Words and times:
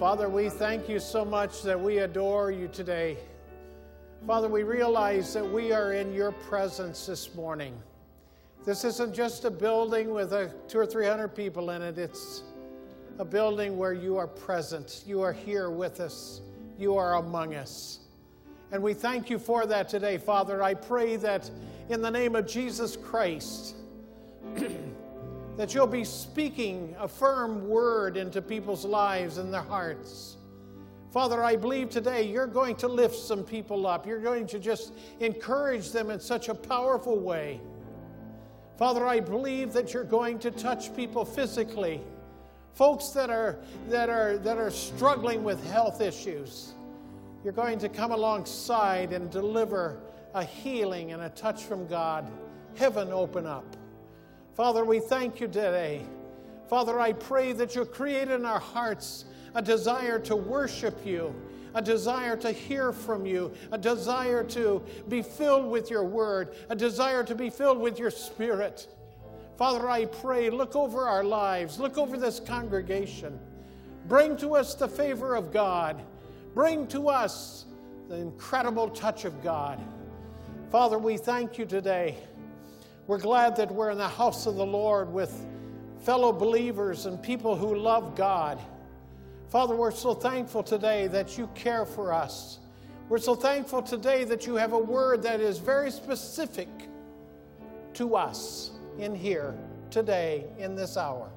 Father, 0.00 0.30
we 0.30 0.48
thank 0.48 0.88
you 0.88 0.98
so 0.98 1.26
much 1.26 1.60
that 1.60 1.78
we 1.78 1.98
adore 1.98 2.50
you 2.50 2.68
today. 2.68 3.18
Father, 4.26 4.48
we 4.48 4.62
realize 4.62 5.34
that 5.34 5.44
we 5.44 5.72
are 5.72 5.92
in 5.92 6.14
your 6.14 6.32
presence 6.32 7.04
this 7.04 7.34
morning. 7.34 7.78
This 8.64 8.82
isn't 8.86 9.14
just 9.14 9.44
a 9.44 9.50
building 9.50 10.08
with 10.08 10.32
a, 10.32 10.54
two 10.68 10.78
or 10.78 10.86
three 10.86 11.06
hundred 11.06 11.36
people 11.36 11.68
in 11.68 11.82
it, 11.82 11.98
it's 11.98 12.44
a 13.18 13.26
building 13.26 13.76
where 13.76 13.92
you 13.92 14.16
are 14.16 14.26
present. 14.26 15.04
You 15.06 15.20
are 15.20 15.34
here 15.34 15.68
with 15.68 16.00
us, 16.00 16.40
you 16.78 16.96
are 16.96 17.16
among 17.16 17.54
us. 17.54 17.98
And 18.72 18.82
we 18.82 18.94
thank 18.94 19.28
you 19.28 19.38
for 19.38 19.66
that 19.66 19.90
today, 19.90 20.16
Father. 20.16 20.62
I 20.62 20.72
pray 20.72 21.16
that 21.16 21.50
in 21.90 22.00
the 22.00 22.10
name 22.10 22.36
of 22.36 22.46
Jesus 22.46 22.96
Christ, 22.96 23.74
that 25.60 25.74
you'll 25.74 25.86
be 25.86 26.04
speaking 26.04 26.96
a 26.98 27.06
firm 27.06 27.68
word 27.68 28.16
into 28.16 28.40
people's 28.40 28.82
lives 28.82 29.36
and 29.36 29.52
their 29.52 29.60
hearts. 29.60 30.38
Father, 31.10 31.44
I 31.44 31.54
believe 31.54 31.90
today 31.90 32.22
you're 32.22 32.46
going 32.46 32.76
to 32.76 32.88
lift 32.88 33.14
some 33.14 33.44
people 33.44 33.86
up. 33.86 34.06
You're 34.06 34.22
going 34.22 34.46
to 34.46 34.58
just 34.58 34.94
encourage 35.18 35.92
them 35.92 36.08
in 36.08 36.18
such 36.18 36.48
a 36.48 36.54
powerful 36.54 37.18
way. 37.18 37.60
Father, 38.78 39.06
I 39.06 39.20
believe 39.20 39.74
that 39.74 39.92
you're 39.92 40.02
going 40.02 40.38
to 40.38 40.50
touch 40.50 40.96
people 40.96 41.26
physically. 41.26 42.00
Folks 42.72 43.08
that 43.08 43.28
are, 43.28 43.58
that 43.90 44.08
are, 44.08 44.38
that 44.38 44.56
are 44.56 44.70
struggling 44.70 45.44
with 45.44 45.62
health 45.70 46.00
issues. 46.00 46.72
You're 47.44 47.52
going 47.52 47.78
to 47.80 47.90
come 47.90 48.12
alongside 48.12 49.12
and 49.12 49.30
deliver 49.30 50.00
a 50.32 50.42
healing 50.42 51.12
and 51.12 51.20
a 51.20 51.28
touch 51.28 51.64
from 51.64 51.86
God. 51.86 52.26
Heaven 52.76 53.12
open 53.12 53.44
up. 53.44 53.76
Father, 54.60 54.84
we 54.84 55.00
thank 55.00 55.40
you 55.40 55.48
today. 55.48 56.04
Father, 56.68 57.00
I 57.00 57.14
pray 57.14 57.54
that 57.54 57.74
you 57.74 57.86
create 57.86 58.30
in 58.30 58.44
our 58.44 58.58
hearts 58.58 59.24
a 59.54 59.62
desire 59.62 60.18
to 60.18 60.36
worship 60.36 61.00
you, 61.06 61.34
a 61.74 61.80
desire 61.80 62.36
to 62.36 62.52
hear 62.52 62.92
from 62.92 63.24
you, 63.24 63.52
a 63.72 63.78
desire 63.78 64.44
to 64.44 64.82
be 65.08 65.22
filled 65.22 65.70
with 65.70 65.88
your 65.88 66.04
word, 66.04 66.54
a 66.68 66.76
desire 66.76 67.24
to 67.24 67.34
be 67.34 67.48
filled 67.48 67.78
with 67.78 67.98
your 67.98 68.10
spirit. 68.10 68.86
Father, 69.56 69.88
I 69.88 70.04
pray, 70.04 70.50
look 70.50 70.76
over 70.76 71.08
our 71.08 71.24
lives, 71.24 71.80
look 71.80 71.96
over 71.96 72.18
this 72.18 72.38
congregation. 72.38 73.40
Bring 74.08 74.36
to 74.36 74.56
us 74.56 74.74
the 74.74 74.88
favor 74.88 75.36
of 75.36 75.54
God. 75.54 76.02
Bring 76.54 76.86
to 76.88 77.08
us 77.08 77.64
the 78.10 78.16
incredible 78.16 78.90
touch 78.90 79.24
of 79.24 79.42
God. 79.42 79.80
Father, 80.70 80.98
we 80.98 81.16
thank 81.16 81.56
you 81.56 81.64
today. 81.64 82.18
We're 83.10 83.18
glad 83.18 83.56
that 83.56 83.72
we're 83.72 83.90
in 83.90 83.98
the 83.98 84.06
house 84.06 84.46
of 84.46 84.54
the 84.54 84.64
Lord 84.64 85.12
with 85.12 85.44
fellow 85.98 86.30
believers 86.30 87.06
and 87.06 87.20
people 87.20 87.56
who 87.56 87.74
love 87.74 88.14
God. 88.14 88.56
Father, 89.48 89.74
we're 89.74 89.90
so 89.90 90.14
thankful 90.14 90.62
today 90.62 91.08
that 91.08 91.36
you 91.36 91.48
care 91.56 91.84
for 91.84 92.12
us. 92.12 92.60
We're 93.08 93.18
so 93.18 93.34
thankful 93.34 93.82
today 93.82 94.22
that 94.22 94.46
you 94.46 94.54
have 94.54 94.74
a 94.74 94.78
word 94.78 95.24
that 95.24 95.40
is 95.40 95.58
very 95.58 95.90
specific 95.90 96.68
to 97.94 98.14
us 98.14 98.70
in 98.96 99.16
here 99.16 99.58
today, 99.90 100.44
in 100.56 100.76
this 100.76 100.96
hour. 100.96 101.32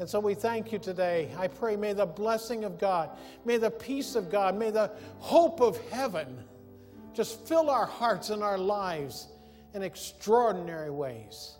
And 0.00 0.08
so 0.08 0.18
we 0.18 0.34
thank 0.34 0.72
you 0.72 0.80
today. 0.80 1.30
I 1.38 1.46
pray, 1.46 1.76
may 1.76 1.92
the 1.92 2.04
blessing 2.04 2.64
of 2.64 2.80
God, 2.80 3.10
may 3.44 3.58
the 3.58 3.70
peace 3.70 4.16
of 4.16 4.28
God, 4.28 4.58
may 4.58 4.72
the 4.72 4.90
hope 5.20 5.60
of 5.60 5.80
heaven 5.90 6.36
just 7.14 7.46
fill 7.46 7.70
our 7.70 7.86
hearts 7.86 8.30
and 8.30 8.42
our 8.42 8.58
lives 8.58 9.28
in 9.74 9.82
extraordinary 9.82 10.90
ways. 10.90 11.56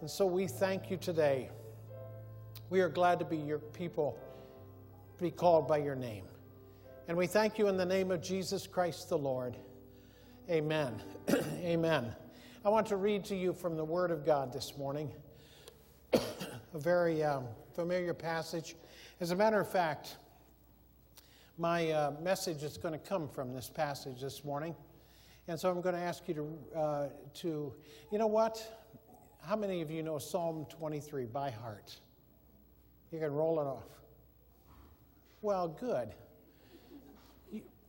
And 0.00 0.10
so 0.10 0.26
we 0.26 0.46
thank 0.46 0.90
you 0.90 0.96
today. 0.96 1.50
We 2.70 2.80
are 2.80 2.88
glad 2.88 3.18
to 3.18 3.24
be 3.24 3.36
your 3.36 3.58
people 3.58 4.18
be 5.20 5.30
called 5.30 5.68
by 5.68 5.78
your 5.78 5.94
name. 5.94 6.24
And 7.06 7.16
we 7.16 7.26
thank 7.26 7.58
you 7.58 7.68
in 7.68 7.76
the 7.76 7.84
name 7.84 8.10
of 8.10 8.22
Jesus 8.22 8.66
Christ 8.66 9.08
the 9.08 9.18
Lord. 9.18 9.56
Amen. 10.48 11.02
Amen. 11.58 12.14
I 12.64 12.68
want 12.68 12.86
to 12.86 12.96
read 12.96 13.24
to 13.26 13.36
you 13.36 13.52
from 13.52 13.76
the 13.76 13.84
Word 13.84 14.10
of 14.10 14.24
God 14.24 14.52
this 14.52 14.78
morning, 14.78 15.10
a 16.12 16.20
very 16.74 17.22
um, 17.22 17.44
familiar 17.74 18.14
passage. 18.14 18.76
As 19.20 19.30
a 19.30 19.36
matter 19.36 19.60
of 19.60 19.70
fact, 19.70 20.16
my 21.58 21.90
uh, 21.90 22.12
message 22.22 22.62
is 22.62 22.78
going 22.78 22.92
to 22.92 22.98
come 22.98 23.28
from 23.28 23.52
this 23.52 23.68
passage 23.68 24.22
this 24.22 24.44
morning. 24.44 24.74
And 25.50 25.58
so 25.58 25.68
I'm 25.68 25.80
going 25.80 25.96
to 25.96 26.00
ask 26.00 26.28
you 26.28 26.34
to, 26.34 26.78
uh, 26.78 27.06
to, 27.40 27.74
you 28.12 28.18
know 28.18 28.28
what? 28.28 28.64
How 29.44 29.56
many 29.56 29.82
of 29.82 29.90
you 29.90 30.00
know 30.00 30.16
Psalm 30.16 30.64
23 30.70 31.24
by 31.24 31.50
heart? 31.50 31.92
You 33.10 33.18
can 33.18 33.32
roll 33.32 33.58
it 33.58 33.64
off. 33.64 33.88
Well, 35.42 35.66
good. 35.66 36.14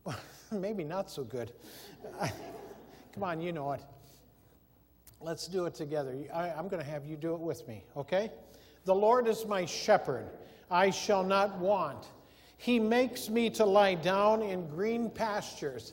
Maybe 0.50 0.82
not 0.82 1.08
so 1.08 1.22
good. 1.22 1.52
Come 3.14 3.22
on, 3.22 3.40
you 3.40 3.52
know 3.52 3.70
it. 3.70 3.82
Let's 5.20 5.46
do 5.46 5.66
it 5.66 5.74
together. 5.74 6.16
I, 6.34 6.48
I'm 6.48 6.66
going 6.66 6.82
to 6.82 6.90
have 6.90 7.06
you 7.06 7.14
do 7.14 7.32
it 7.32 7.40
with 7.40 7.68
me, 7.68 7.84
okay? 7.96 8.32
The 8.86 8.94
Lord 8.94 9.28
is 9.28 9.46
my 9.46 9.66
shepherd, 9.66 10.28
I 10.68 10.90
shall 10.90 11.22
not 11.22 11.56
want. 11.58 12.08
He 12.56 12.80
makes 12.80 13.28
me 13.28 13.50
to 13.50 13.64
lie 13.64 13.94
down 13.94 14.42
in 14.42 14.66
green 14.66 15.08
pastures. 15.08 15.92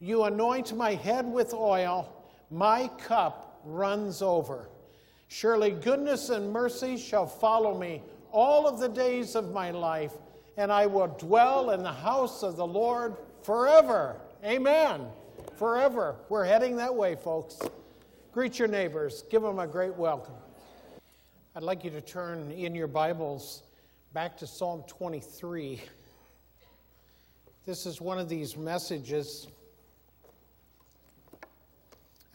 You 0.00 0.24
anoint 0.24 0.76
my 0.76 0.94
head 0.94 1.26
with 1.26 1.54
oil, 1.54 2.12
my 2.50 2.88
cup 2.98 3.60
runs 3.64 4.22
over. 4.22 4.68
Surely 5.28 5.70
goodness 5.70 6.28
and 6.28 6.52
mercy 6.52 6.96
shall 6.96 7.26
follow 7.26 7.76
me 7.76 8.02
all 8.30 8.66
of 8.66 8.78
the 8.78 8.88
days 8.88 9.34
of 9.34 9.52
my 9.52 9.70
life 9.70 10.12
and 10.56 10.72
I 10.72 10.86
will 10.86 11.08
dwell 11.08 11.70
in 11.70 11.82
the 11.82 11.92
house 11.92 12.42
of 12.42 12.56
the 12.56 12.66
Lord 12.66 13.16
forever. 13.42 14.16
Amen. 14.44 15.06
Forever. 15.56 16.16
We're 16.28 16.44
heading 16.44 16.76
that 16.76 16.94
way, 16.94 17.14
folks. 17.14 17.60
Greet 18.32 18.58
your 18.58 18.68
neighbors, 18.68 19.24
give 19.30 19.42
them 19.42 19.58
a 19.58 19.66
great 19.66 19.94
welcome. 19.94 20.34
I'd 21.54 21.62
like 21.62 21.84
you 21.84 21.90
to 21.90 22.02
turn 22.02 22.50
in 22.50 22.74
your 22.74 22.86
Bibles 22.86 23.62
back 24.12 24.36
to 24.38 24.46
Psalm 24.46 24.84
23. 24.86 25.80
This 27.64 27.86
is 27.86 28.00
one 28.00 28.18
of 28.18 28.28
these 28.28 28.56
messages. 28.56 29.48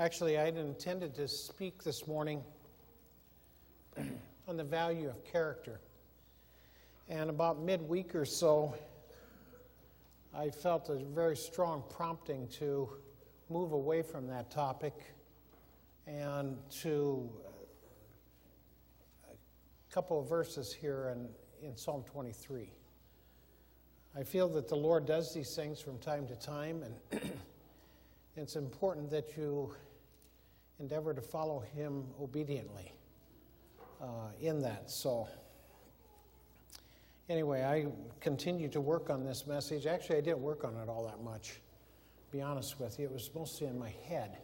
Actually, 0.01 0.39
I 0.39 0.45
had 0.45 0.57
intended 0.57 1.13
to 1.13 1.27
speak 1.27 1.83
this 1.83 2.07
morning 2.07 2.41
on 4.47 4.57
the 4.57 4.63
value 4.63 5.07
of 5.07 5.23
character. 5.23 5.79
And 7.07 7.29
about 7.29 7.61
midweek 7.61 8.15
or 8.15 8.25
so, 8.25 8.73
I 10.33 10.49
felt 10.49 10.89
a 10.89 10.95
very 10.95 11.37
strong 11.37 11.83
prompting 11.87 12.47
to 12.53 12.89
move 13.51 13.73
away 13.73 14.01
from 14.01 14.25
that 14.25 14.49
topic 14.49 14.95
and 16.07 16.57
to 16.81 17.29
uh, 19.29 19.33
a 19.33 19.93
couple 19.93 20.19
of 20.19 20.27
verses 20.27 20.73
here 20.73 21.15
in, 21.15 21.29
in 21.63 21.77
Psalm 21.77 22.03
23. 22.11 22.71
I 24.17 24.23
feel 24.23 24.47
that 24.47 24.67
the 24.67 24.75
Lord 24.77 25.05
does 25.05 25.31
these 25.31 25.55
things 25.55 25.79
from 25.79 25.99
time 25.99 26.25
to 26.25 26.35
time, 26.35 26.81
and 26.81 27.21
it's 28.35 28.55
important 28.55 29.11
that 29.11 29.37
you 29.37 29.71
endeavor 30.81 31.13
to 31.13 31.21
follow 31.21 31.59
Him 31.75 32.03
obediently 32.19 32.91
uh, 34.01 34.05
in 34.41 34.59
that. 34.63 34.89
So, 34.89 35.29
anyway, 37.29 37.63
I 37.63 37.85
continue 38.19 38.67
to 38.69 38.81
work 38.81 39.11
on 39.11 39.23
this 39.23 39.45
message. 39.45 39.85
Actually, 39.85 40.17
I 40.17 40.21
didn't 40.21 40.41
work 40.41 40.65
on 40.65 40.75
it 40.77 40.89
all 40.89 41.05
that 41.05 41.23
much, 41.23 41.61
be 42.31 42.41
honest 42.41 42.79
with 42.79 42.97
you. 42.97 43.05
It 43.05 43.13
was 43.13 43.29
mostly 43.35 43.67
in 43.67 43.77
my 43.77 43.93
head. 44.07 44.39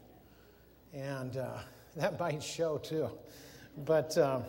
And 0.94 1.38
uh, 1.38 1.58
that 1.96 2.20
might 2.20 2.44
show 2.44 2.78
too. 2.78 3.10
But 3.86 4.16
um, 4.20 4.44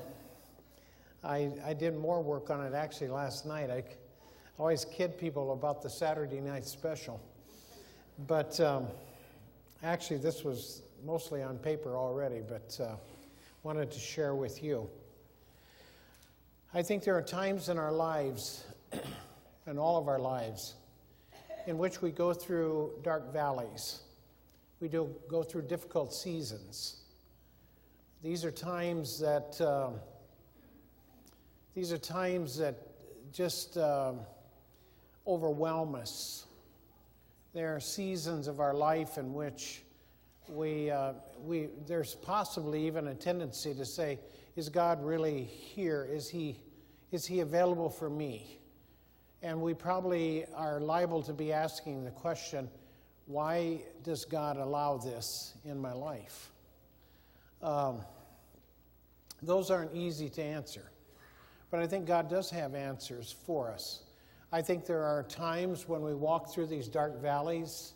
I, 1.24 1.50
I 1.64 1.72
did 1.72 1.96
more 1.96 2.22
work 2.22 2.50
on 2.50 2.64
it 2.66 2.74
actually 2.74 3.08
last 3.08 3.46
night. 3.46 3.70
I 3.70 3.82
always 4.58 4.84
kid 4.84 5.16
people 5.16 5.54
about 5.54 5.80
the 5.80 5.88
Saturday 5.88 6.40
night 6.40 6.66
special. 6.66 7.18
But 8.26 8.60
um, 8.60 8.88
actually, 9.82 10.18
this 10.18 10.44
was 10.44 10.82
mostly 11.04 11.42
on 11.42 11.58
paper 11.58 11.96
already, 11.96 12.40
but 12.46 12.78
uh, 12.82 12.96
wanted 13.62 13.90
to 13.90 13.98
share 13.98 14.34
with 14.34 14.62
you. 14.62 14.88
I 16.74 16.82
think 16.82 17.04
there 17.04 17.16
are 17.16 17.22
times 17.22 17.68
in 17.68 17.78
our 17.78 17.92
lives, 17.92 18.64
in 19.66 19.78
all 19.78 19.96
of 19.96 20.08
our 20.08 20.18
lives, 20.18 20.74
in 21.66 21.78
which 21.78 22.02
we 22.02 22.10
go 22.10 22.32
through 22.32 22.92
dark 23.02 23.32
valleys. 23.32 24.00
We 24.80 24.88
do 24.88 25.14
go 25.28 25.42
through 25.42 25.62
difficult 25.62 26.12
seasons. 26.12 26.96
These 28.22 28.44
are 28.44 28.50
times 28.50 29.18
that 29.20 29.60
uh, 29.60 29.90
these 31.74 31.92
are 31.92 31.98
times 31.98 32.58
that 32.58 32.76
just 33.32 33.76
uh, 33.76 34.12
overwhelm 35.26 35.94
us. 35.94 36.46
There 37.54 37.74
are 37.74 37.80
seasons 37.80 38.48
of 38.48 38.60
our 38.60 38.74
life 38.74 39.18
in 39.18 39.32
which 39.32 39.82
we, 40.48 40.90
uh, 40.90 41.12
we 41.44 41.68
there's 41.86 42.14
possibly 42.14 42.86
even 42.86 43.08
a 43.08 43.14
tendency 43.14 43.74
to 43.74 43.84
say, 43.84 44.18
"Is 44.56 44.68
God 44.68 45.04
really 45.04 45.44
here? 45.44 46.08
Is 46.10 46.28
He 46.28 46.60
is 47.10 47.26
He 47.26 47.40
available 47.40 47.90
for 47.90 48.10
me?" 48.10 48.60
And 49.42 49.62
we 49.62 49.74
probably 49.74 50.46
are 50.54 50.80
liable 50.80 51.22
to 51.22 51.32
be 51.32 51.52
asking 51.52 52.04
the 52.04 52.10
question, 52.10 52.68
"Why 53.26 53.82
does 54.02 54.24
God 54.24 54.56
allow 54.56 54.96
this 54.96 55.54
in 55.64 55.78
my 55.78 55.92
life?" 55.92 56.52
Um, 57.62 58.00
those 59.42 59.70
aren't 59.70 59.94
easy 59.94 60.28
to 60.30 60.42
answer. 60.42 60.90
But 61.70 61.80
I 61.80 61.86
think 61.86 62.06
God 62.06 62.30
does 62.30 62.50
have 62.50 62.74
answers 62.74 63.34
for 63.46 63.70
us. 63.70 64.02
I 64.50 64.62
think 64.62 64.86
there 64.86 65.04
are 65.04 65.22
times 65.24 65.86
when 65.86 66.02
we 66.02 66.14
walk 66.14 66.50
through 66.50 66.66
these 66.66 66.88
dark 66.88 67.20
valleys 67.20 67.92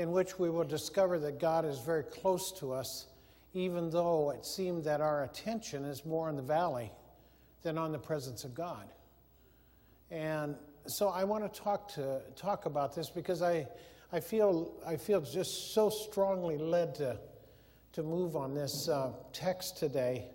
in 0.00 0.12
which 0.12 0.38
we 0.38 0.48
will 0.48 0.64
discover 0.64 1.18
that 1.18 1.38
God 1.38 1.66
is 1.66 1.78
very 1.78 2.04
close 2.04 2.52
to 2.52 2.72
us, 2.72 3.06
even 3.52 3.90
though 3.90 4.30
it 4.30 4.46
seemed 4.46 4.84
that 4.84 5.02
our 5.02 5.24
attention 5.24 5.84
is 5.84 6.06
more 6.06 6.30
in 6.30 6.36
the 6.36 6.42
valley 6.42 6.90
than 7.62 7.76
on 7.76 7.92
the 7.92 7.98
presence 7.98 8.44
of 8.44 8.54
God. 8.54 8.88
And 10.10 10.56
so 10.86 11.10
I 11.10 11.24
want 11.24 11.52
to 11.52 11.60
talk 11.60 11.92
to 11.96 12.22
talk 12.34 12.64
about 12.64 12.94
this 12.94 13.10
because 13.10 13.42
I, 13.42 13.68
I 14.10 14.20
feel 14.20 14.72
I 14.86 14.96
feel 14.96 15.20
just 15.20 15.74
so 15.74 15.90
strongly 15.90 16.56
led 16.56 16.94
to 16.94 17.18
to 17.92 18.02
move 18.02 18.36
on 18.36 18.54
this 18.54 18.88
uh, 18.88 19.12
text 19.34 19.76
today 19.76 20.30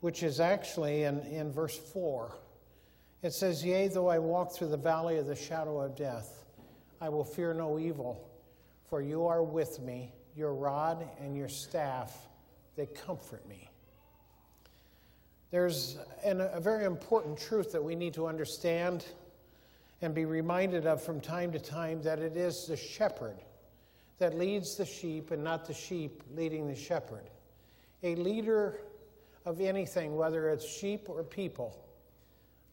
which 0.00 0.22
is 0.22 0.40
actually 0.40 1.02
in, 1.02 1.20
in 1.26 1.52
verse 1.52 1.76
4. 1.76 2.34
It 3.22 3.34
says, 3.34 3.62
Yea, 3.62 3.88
though 3.88 4.08
I 4.08 4.18
walk 4.18 4.54
through 4.54 4.68
the 4.68 4.78
valley 4.78 5.18
of 5.18 5.26
the 5.26 5.36
shadow 5.36 5.78
of 5.78 5.94
death, 5.94 6.42
I 7.02 7.10
will 7.10 7.24
fear 7.24 7.52
no 7.52 7.78
evil, 7.78 8.29
for 8.90 9.00
you 9.00 9.26
are 9.26 9.42
with 9.42 9.80
me, 9.80 10.12
your 10.36 10.52
rod 10.52 11.08
and 11.20 11.36
your 11.36 11.48
staff, 11.48 12.28
they 12.76 12.86
comfort 12.86 13.48
me. 13.48 13.70
There's 15.52 15.96
an, 16.24 16.40
a 16.40 16.60
very 16.60 16.84
important 16.84 17.38
truth 17.38 17.72
that 17.72 17.82
we 17.82 17.94
need 17.94 18.14
to 18.14 18.26
understand 18.26 19.06
and 20.02 20.14
be 20.14 20.24
reminded 20.24 20.86
of 20.86 21.02
from 21.02 21.20
time 21.20 21.52
to 21.52 21.58
time 21.58 22.02
that 22.02 22.18
it 22.18 22.36
is 22.36 22.66
the 22.66 22.76
shepherd 22.76 23.36
that 24.18 24.36
leads 24.36 24.76
the 24.76 24.84
sheep 24.84 25.30
and 25.30 25.42
not 25.42 25.66
the 25.66 25.74
sheep 25.74 26.22
leading 26.34 26.66
the 26.66 26.74
shepherd. 26.74 27.30
A 28.02 28.14
leader 28.16 28.78
of 29.44 29.60
anything, 29.60 30.16
whether 30.16 30.48
it's 30.48 30.68
sheep 30.68 31.08
or 31.08 31.22
people. 31.22 31.76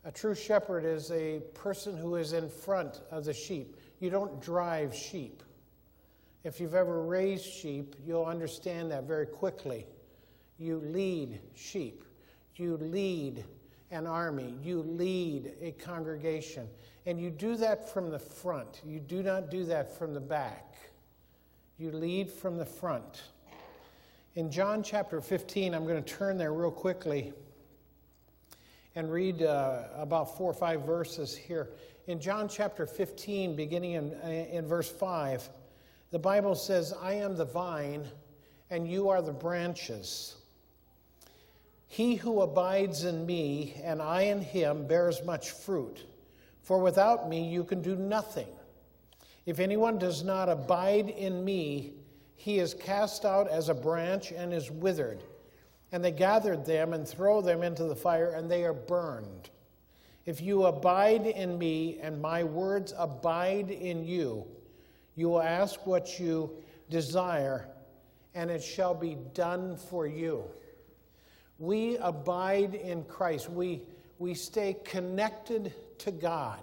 A 0.04 0.12
true 0.12 0.36
shepherd 0.36 0.84
is 0.84 1.12
a 1.12 1.42
person 1.54 1.96
who 1.96 2.16
is 2.16 2.34
in 2.34 2.50
front 2.50 3.02
of 3.12 3.26
the 3.26 3.34
sheep. 3.34 3.78
You 4.00 4.10
don't 4.10 4.42
drive 4.42 4.96
sheep. 4.96 5.44
If 6.48 6.62
you've 6.62 6.76
ever 6.76 7.02
raised 7.02 7.44
sheep, 7.44 7.98
you'll 8.06 8.24
understand 8.24 8.90
that 8.92 9.04
very 9.04 9.26
quickly. 9.26 9.86
You 10.58 10.78
lead 10.78 11.42
sheep, 11.56 12.06
you 12.56 12.78
lead 12.78 13.44
an 13.92 14.08
army, 14.08 14.56
you 14.64 14.82
lead 14.82 15.52
a 15.62 15.72
congregation, 15.72 16.70
and 17.06 17.20
you 17.20 17.32
do 17.32 17.58
that 17.58 17.92
from 17.94 18.12
the 18.12 18.20
front. 18.20 18.80
You 18.86 19.02
do 19.02 19.22
not 19.22 19.52
do 19.52 19.66
that 19.66 19.98
from 19.98 20.14
the 20.14 20.22
back. 20.22 20.76
You 21.78 21.92
lead 21.92 22.32
from 22.32 22.56
the 22.56 22.66
front. 22.66 23.24
In 24.36 24.50
John 24.50 24.84
chapter 24.84 25.20
15, 25.20 25.74
I'm 25.74 25.84
going 25.84 26.02
to 26.02 26.14
turn 26.14 26.38
there 26.38 26.54
real 26.54 26.72
quickly 26.72 27.34
and 28.96 29.12
read 29.12 29.44
uh, 29.44 29.84
about 29.98 30.38
four 30.38 30.50
or 30.50 30.54
five 30.54 30.84
verses 30.84 31.36
here. 31.36 31.72
In 32.08 32.22
John 32.22 32.48
chapter 32.48 32.86
15, 32.86 33.58
beginning 33.58 33.92
in, 33.92 34.14
in 34.14 34.66
verse 34.66 34.90
5, 34.90 35.50
the 36.12 36.20
Bible 36.20 36.56
says, 36.56 36.94
I 37.02 37.14
am 37.14 37.36
the 37.36 37.46
vine, 37.46 38.06
and 38.70 38.90
you 38.90 39.10
are 39.10 39.22
the 39.22 39.34
branches. 39.34 40.36
He 41.88 42.16
who 42.16 42.42
abides 42.42 43.04
in 43.04 43.26
me, 43.26 43.80
and 43.84 44.02
I 44.02 44.24
in 44.24 44.42
him, 44.42 44.88
bears 44.88 45.24
much 45.24 45.52
fruit. 45.52 46.06
For 46.62 46.80
without 46.80 47.30
me, 47.30 47.48
you 47.48 47.64
can 47.64 47.82
do 47.82 47.96
nothing. 47.96 48.48
If 49.46 49.60
anyone 49.60 49.98
does 49.98 50.24
not 50.24 50.50
abide 50.50 51.10
in 51.10 51.44
me, 51.46 51.94
he 52.36 52.60
is 52.60 52.74
cast 52.74 53.26
out 53.26 53.48
as 53.50 53.70
a 53.70 53.74
branch 53.74 54.32
and 54.32 54.54
is 54.54 54.70
withered. 54.70 55.24
And 55.92 56.04
they 56.04 56.12
gathered 56.12 56.66
them 56.66 56.94
and 56.94 57.08
throw 57.08 57.42
them 57.42 57.64
into 57.64 57.86
the 57.86 57.96
fire, 57.96 58.32
and 58.32 58.52
they 58.52 58.66
are 58.66 58.74
burned. 58.74 59.50
If 60.26 60.42
you 60.42 60.66
abide 60.66 61.26
in 61.26 61.58
me 61.58 62.00
and 62.02 62.22
my 62.22 62.44
words 62.44 62.94
abide 62.98 63.72
in 63.72 64.04
you, 64.04 64.46
you 65.18 65.28
will 65.28 65.42
ask 65.42 65.86
what 65.86 66.20
you 66.20 66.52
desire, 66.90 67.68
and 68.36 68.50
it 68.50 68.64
shall 68.64 68.94
be 68.94 69.18
done 69.34 69.76
for 69.76 70.08
you. 70.08 70.44
We 71.58 71.98
abide 71.98 72.76
in 72.76 73.04
Christ. 73.04 73.50
We, 73.50 73.82
we 74.20 74.36
stay 74.36 74.78
connected 74.86 75.74
to 76.00 76.12
God. 76.12 76.60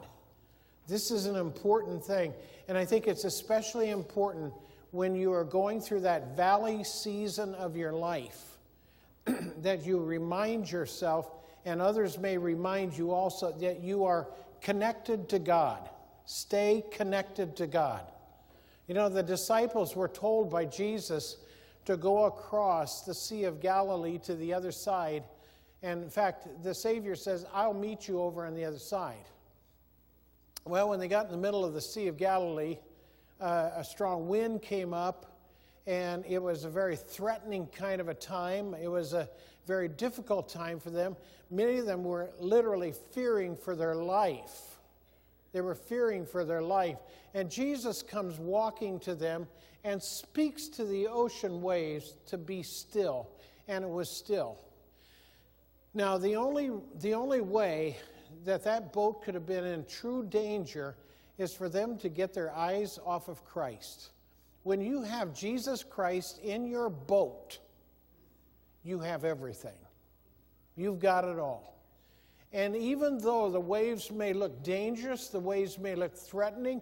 This 0.86 1.10
is 1.10 1.26
an 1.26 1.34
important 1.34 2.04
thing. 2.04 2.32
And 2.68 2.78
I 2.78 2.84
think 2.84 3.08
it's 3.08 3.24
especially 3.24 3.90
important 3.90 4.54
when 4.92 5.16
you 5.16 5.32
are 5.32 5.44
going 5.44 5.80
through 5.80 6.00
that 6.00 6.36
valley 6.36 6.84
season 6.84 7.56
of 7.56 7.76
your 7.76 7.92
life, 7.92 8.58
that 9.62 9.84
you 9.84 9.98
remind 9.98 10.70
yourself, 10.70 11.28
and 11.64 11.82
others 11.82 12.18
may 12.18 12.38
remind 12.38 12.96
you 12.96 13.10
also, 13.10 13.50
that 13.50 13.80
you 13.80 14.04
are 14.04 14.28
connected 14.60 15.28
to 15.30 15.40
God. 15.40 15.90
Stay 16.24 16.84
connected 16.92 17.56
to 17.56 17.66
God. 17.66 18.06
You 18.86 18.94
know, 18.94 19.08
the 19.08 19.22
disciples 19.22 19.96
were 19.96 20.08
told 20.08 20.50
by 20.50 20.66
Jesus 20.66 21.38
to 21.86 21.96
go 21.96 22.24
across 22.24 23.02
the 23.02 23.14
Sea 23.14 23.44
of 23.44 23.60
Galilee 23.60 24.18
to 24.24 24.34
the 24.34 24.52
other 24.52 24.72
side. 24.72 25.24
And 25.82 26.02
in 26.02 26.10
fact, 26.10 26.46
the 26.62 26.74
Savior 26.74 27.14
says, 27.14 27.46
I'll 27.52 27.74
meet 27.74 28.08
you 28.08 28.20
over 28.20 28.44
on 28.44 28.54
the 28.54 28.64
other 28.64 28.78
side. 28.78 29.24
Well, 30.66 30.88
when 30.88 30.98
they 30.98 31.08
got 31.08 31.26
in 31.26 31.32
the 31.32 31.38
middle 31.38 31.64
of 31.64 31.74
the 31.74 31.80
Sea 31.80 32.08
of 32.08 32.16
Galilee, 32.16 32.78
uh, 33.40 33.70
a 33.76 33.84
strong 33.84 34.28
wind 34.28 34.62
came 34.62 34.94
up, 34.94 35.38
and 35.86 36.24
it 36.26 36.42
was 36.42 36.64
a 36.64 36.70
very 36.70 36.96
threatening 36.96 37.66
kind 37.66 38.00
of 38.00 38.08
a 38.08 38.14
time. 38.14 38.74
It 38.74 38.88
was 38.88 39.12
a 39.12 39.28
very 39.66 39.88
difficult 39.88 40.48
time 40.48 40.80
for 40.80 40.90
them. 40.90 41.16
Many 41.50 41.78
of 41.78 41.86
them 41.86 42.04
were 42.04 42.30
literally 42.38 42.94
fearing 43.12 43.56
for 43.56 43.76
their 43.76 43.94
life. 43.94 44.73
They 45.54 45.60
were 45.60 45.76
fearing 45.76 46.26
for 46.26 46.44
their 46.44 46.62
life. 46.62 46.98
And 47.32 47.48
Jesus 47.48 48.02
comes 48.02 48.40
walking 48.40 48.98
to 49.00 49.14
them 49.14 49.46
and 49.84 50.02
speaks 50.02 50.66
to 50.70 50.84
the 50.84 51.06
ocean 51.06 51.62
waves 51.62 52.16
to 52.26 52.36
be 52.36 52.64
still. 52.64 53.30
And 53.68 53.84
it 53.84 53.90
was 53.90 54.10
still. 54.10 54.58
Now, 55.94 56.18
the 56.18 56.34
only, 56.34 56.72
the 57.00 57.14
only 57.14 57.40
way 57.40 57.96
that 58.44 58.64
that 58.64 58.92
boat 58.92 59.22
could 59.22 59.34
have 59.34 59.46
been 59.46 59.64
in 59.64 59.84
true 59.84 60.24
danger 60.24 60.96
is 61.38 61.54
for 61.54 61.68
them 61.68 61.98
to 61.98 62.08
get 62.08 62.34
their 62.34 62.52
eyes 62.52 62.98
off 63.06 63.28
of 63.28 63.44
Christ. 63.44 64.10
When 64.64 64.80
you 64.80 65.02
have 65.04 65.32
Jesus 65.32 65.84
Christ 65.84 66.40
in 66.42 66.66
your 66.66 66.90
boat, 66.90 67.60
you 68.82 68.98
have 68.98 69.24
everything. 69.24 69.78
You've 70.74 70.98
got 70.98 71.24
it 71.24 71.38
all. 71.38 71.73
And 72.54 72.76
even 72.76 73.18
though 73.18 73.50
the 73.50 73.60
waves 73.60 74.12
may 74.12 74.32
look 74.32 74.62
dangerous, 74.62 75.26
the 75.26 75.40
waves 75.40 75.76
may 75.76 75.96
look 75.96 76.16
threatening, 76.16 76.80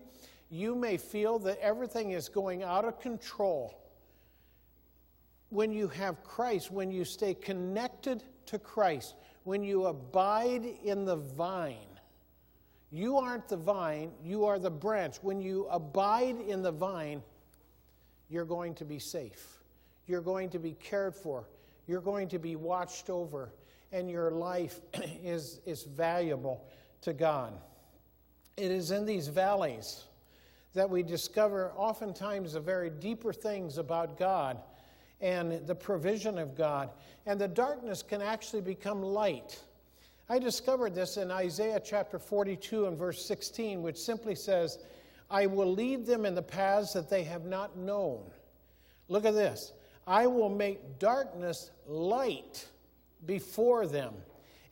you 0.50 0.74
may 0.74 0.98
feel 0.98 1.38
that 1.40 1.58
everything 1.60 2.10
is 2.10 2.28
going 2.28 2.62
out 2.62 2.84
of 2.84 3.00
control. 3.00 3.80
When 5.48 5.72
you 5.72 5.88
have 5.88 6.22
Christ, 6.24 6.70
when 6.70 6.90
you 6.90 7.06
stay 7.06 7.32
connected 7.32 8.22
to 8.46 8.58
Christ, 8.58 9.14
when 9.44 9.64
you 9.64 9.86
abide 9.86 10.66
in 10.84 11.06
the 11.06 11.16
vine, 11.16 11.98
you 12.90 13.16
aren't 13.16 13.48
the 13.48 13.56
vine, 13.56 14.12
you 14.22 14.44
are 14.44 14.58
the 14.58 14.70
branch. 14.70 15.16
When 15.22 15.40
you 15.40 15.66
abide 15.70 16.36
in 16.46 16.60
the 16.60 16.72
vine, 16.72 17.22
you're 18.28 18.44
going 18.44 18.74
to 18.74 18.84
be 18.84 18.98
safe. 18.98 19.62
You're 20.06 20.20
going 20.20 20.50
to 20.50 20.58
be 20.58 20.72
cared 20.74 21.14
for. 21.14 21.48
You're 21.86 22.02
going 22.02 22.28
to 22.28 22.38
be 22.38 22.56
watched 22.56 23.08
over. 23.08 23.54
And 23.92 24.10
your 24.10 24.30
life 24.30 24.80
is, 25.22 25.60
is 25.66 25.84
valuable 25.84 26.64
to 27.02 27.12
God. 27.12 27.52
It 28.56 28.70
is 28.70 28.90
in 28.90 29.06
these 29.06 29.28
valleys 29.28 30.04
that 30.74 30.88
we 30.88 31.02
discover 31.02 31.72
oftentimes 31.76 32.54
the 32.54 32.60
very 32.60 32.90
deeper 32.90 33.32
things 33.32 33.78
about 33.78 34.18
God 34.18 34.58
and 35.20 35.66
the 35.66 35.74
provision 35.74 36.38
of 36.38 36.56
God. 36.56 36.90
And 37.26 37.40
the 37.40 37.48
darkness 37.48 38.02
can 38.02 38.22
actually 38.22 38.62
become 38.62 39.02
light 39.02 39.60
I 40.32 40.38
discovered 40.38 40.94
this 40.94 41.18
in 41.18 41.30
Isaiah 41.30 41.78
chapter 41.78 42.18
42 42.18 42.86
and 42.86 42.96
verse 42.96 43.22
16, 43.22 43.82
which 43.82 43.98
simply 43.98 44.34
says, 44.34 44.78
I 45.30 45.44
will 45.46 45.70
lead 45.70 46.06
them 46.06 46.24
in 46.24 46.34
the 46.34 46.40
paths 46.40 46.94
that 46.94 47.10
they 47.10 47.22
have 47.24 47.44
not 47.44 47.76
known. 47.76 48.22
Look 49.08 49.26
at 49.26 49.34
this. 49.34 49.74
I 50.06 50.26
will 50.26 50.48
make 50.48 50.98
darkness 50.98 51.70
light 51.86 52.66
before 53.26 53.86
them 53.86 54.14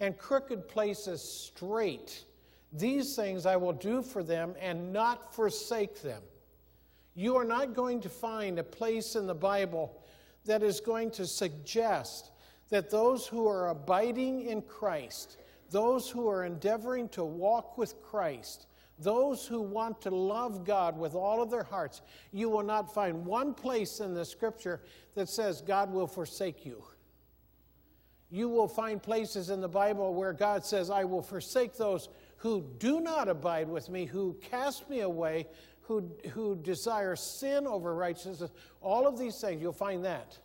and 0.01 0.17
crooked 0.17 0.69
places 0.69 1.23
straight. 1.23 2.25
These 2.73 3.17
things 3.17 3.47
I 3.47 3.57
will 3.57 3.73
do 3.73 4.03
for 4.03 4.23
them 4.23 4.55
and 4.61 4.93
not 4.93 5.35
forsake 5.35 6.03
them. 6.03 6.23
You 7.15 7.37
are 7.37 7.45
not 7.45 7.75
going 7.75 8.01
to 8.03 8.09
find 8.09 8.59
a 8.59 8.65
place 8.65 9.17
in 9.17 9.27
the 9.27 9.35
Bible 9.35 10.01
that 10.47 10.63
is 10.63 10.81
going 10.81 11.11
to 11.13 11.27
suggest 11.27 12.31
that 12.71 12.91
those 12.91 13.27
who 13.27 13.47
are 13.47 13.69
abiding 13.69 14.43
in 14.43 14.63
Christ, 14.63 15.37
those 15.71 16.09
who 16.09 16.29
are 16.29 16.45
endeavoring 16.45 17.09
to 17.11 17.25
walk 17.25 17.77
with 17.77 18.01
Christ, 18.03 18.67
those 18.99 19.47
who 19.47 19.61
want 19.61 20.01
to 20.03 20.11
love 20.11 20.65
God 20.65 20.97
with 20.97 21.15
all 21.15 21.43
of 21.43 21.51
their 21.51 21.65
hearts, 21.65 22.03
you 22.33 22.49
will 22.49 22.63
not 22.63 22.95
find 22.95 23.27
one 23.27 23.55
place 23.55 24.01
in 24.01 24.15
the 24.15 24.25
scripture 24.25 24.81
that 25.15 25.29
says 25.29 25.63
God 25.63 25.93
will 25.93 26.07
forsake 26.07 26.65
you. 26.65 26.83
You 28.31 28.49
will 28.49 28.69
find 28.69 29.03
places 29.03 29.51
in 29.51 29.61
the 29.61 29.69
Bible 29.69 30.15
where 30.15 30.33
God 30.33 30.65
says, 30.65 30.89
I 30.89 31.05
will 31.05 31.23
forsake 31.23 31.77
those 31.77 32.09
who 32.37 32.65
do 32.79 33.01
not 33.01 33.29
abide 33.29 33.69
with 33.69 33.91
me, 33.91 34.07
who 34.07 34.37
cast 34.41 34.89
me 34.89 35.01
away, 35.01 35.47
who, 35.83 36.09
who 36.31 36.55
desire 36.57 37.17
sin 37.17 37.67
over 37.67 37.95
righteousness. 37.95 38.51
All 38.81 39.07
of 39.07 39.19
these 39.19 39.41
things, 39.41 39.61
you'll 39.61 39.73
find 39.73 40.05
that. 40.05 40.39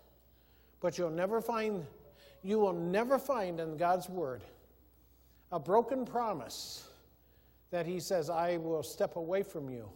But 0.82 0.98
you'll 0.98 1.12
never 1.12 1.42
find, 1.42 1.86
you 2.44 2.60
will 2.60 2.74
never 2.74 3.20
find 3.20 3.60
in 3.60 3.78
God's 3.78 4.10
Word 4.10 4.42
a 5.52 5.60
broken 5.60 6.06
promise 6.06 6.88
that 7.70 7.86
He 7.86 8.00
says, 8.00 8.30
I 8.30 8.58
will 8.58 8.84
step 8.84 9.16
away 9.16 9.44
from 9.44 9.70
you 9.70 9.88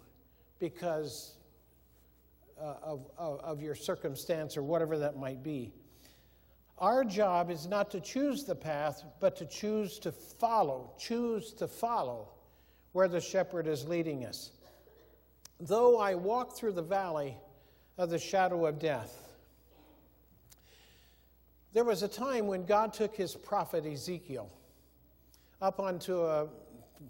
because 0.60 1.34
uh, 2.62 2.76
of, 2.84 3.10
of, 3.18 3.40
of 3.40 3.62
your 3.62 3.76
circumstance 3.76 4.58
or 4.58 4.62
whatever 4.62 4.98
that 5.00 5.18
might 5.18 5.42
be. 5.42 5.74
Our 6.80 7.04
job 7.04 7.52
is 7.52 7.68
not 7.68 7.92
to 7.92 8.00
choose 8.00 8.46
the 8.46 8.56
path, 8.56 9.04
but 9.20 9.36
to 9.38 9.46
choose 9.46 10.00
to 10.00 10.12
follow, 10.12 10.94
choose 10.98 11.52
to 11.54 11.68
follow 11.68 12.30
where 12.94 13.10
the 13.10 13.20
shepherd 13.20 13.68
is 13.68 13.86
leading 13.86 14.26
us. 14.26 14.52
Though 15.60 16.00
I 16.00 16.16
walk 16.16 16.56
through 16.56 16.72
the 16.72 16.82
valley 16.82 17.36
of 17.98 18.10
the 18.10 18.18
shadow 18.18 18.66
of 18.66 18.80
death, 18.80 19.28
there 21.74 21.84
was 21.84 22.02
a 22.02 22.08
time 22.08 22.48
when 22.48 22.66
God 22.66 22.94
took 22.94 23.14
his 23.14 23.36
prophet 23.36 23.86
Ezekiel 23.86 24.50
up 25.62 25.80
onto 25.80 26.22
a 26.22 26.48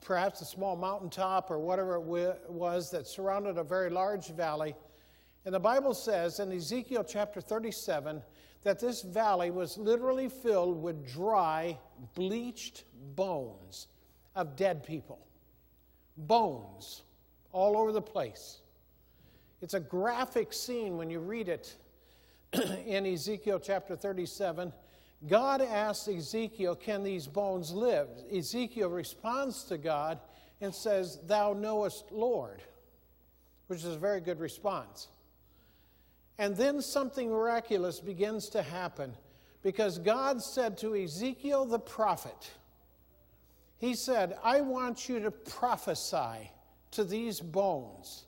perhaps 0.02 0.42
a 0.42 0.46
small 0.46 0.76
mountaintop 0.76 1.50
or 1.50 1.60
whatever 1.60 1.96
it 1.96 2.50
was 2.50 2.92
that 2.92 3.08
surrounded 3.08 3.58
a 3.58 3.64
very 3.64 3.90
large 3.90 4.28
valley. 4.30 4.76
And 5.46 5.54
the 5.54 5.60
Bible 5.60 5.94
says 5.94 6.40
in 6.40 6.52
Ezekiel 6.52 7.04
chapter 7.04 7.42
37 7.42 8.22
that 8.64 8.80
this 8.80 9.02
valley 9.02 9.52
was 9.52 9.78
literally 9.78 10.30
filled 10.30 10.82
with 10.82 11.12
dry, 11.12 11.78
bleached 12.14 12.84
bones 13.16 13.88
of 14.36 14.56
dead 14.56 14.84
people. 14.84 15.20
Bones 16.18 17.04
all 17.52 17.78
over 17.78 17.92
the 17.92 18.02
place. 18.02 18.60
It's 19.62 19.74
a 19.74 19.80
graphic 19.80 20.54
scene 20.54 20.98
when 20.98 21.10
you 21.10 21.20
read 21.20 21.50
it 21.50 21.76
in 22.86 23.06
Ezekiel 23.06 23.60
chapter 23.60 23.96
37. 23.96 24.72
God 25.28 25.62
asks 25.62 26.08
Ezekiel, 26.08 26.76
Can 26.76 27.04
these 27.04 27.28
bones 27.28 27.72
live? 27.72 28.08
Ezekiel 28.34 28.90
responds 28.90 29.64
to 29.66 29.78
God 29.78 30.20
and 30.62 30.74
says, 30.74 31.20
Thou 31.26 31.54
knowest, 31.54 32.12
Lord, 32.12 32.62
which 33.68 33.80
is 33.80 33.96
a 33.96 33.98
very 33.98 34.22
good 34.22 34.40
response. 34.40 35.08
And 36.40 36.56
then 36.56 36.82
something 36.82 37.30
miraculous 37.30 38.00
begins 38.00 38.48
to 38.52 38.64
happen 38.64 39.14
because 39.62 40.00
God 40.00 40.42
said 40.42 40.78
to 40.78 40.96
Ezekiel 40.96 41.66
the 41.66 41.80
prophet, 41.80 42.52
He 43.78 43.94
said, 43.94 44.38
I 44.42 44.62
want 44.62 45.10
you 45.10 45.20
to 45.20 45.32
prophesy 45.32 46.50
to 46.92 47.04
these 47.04 47.42
bones. 47.42 48.24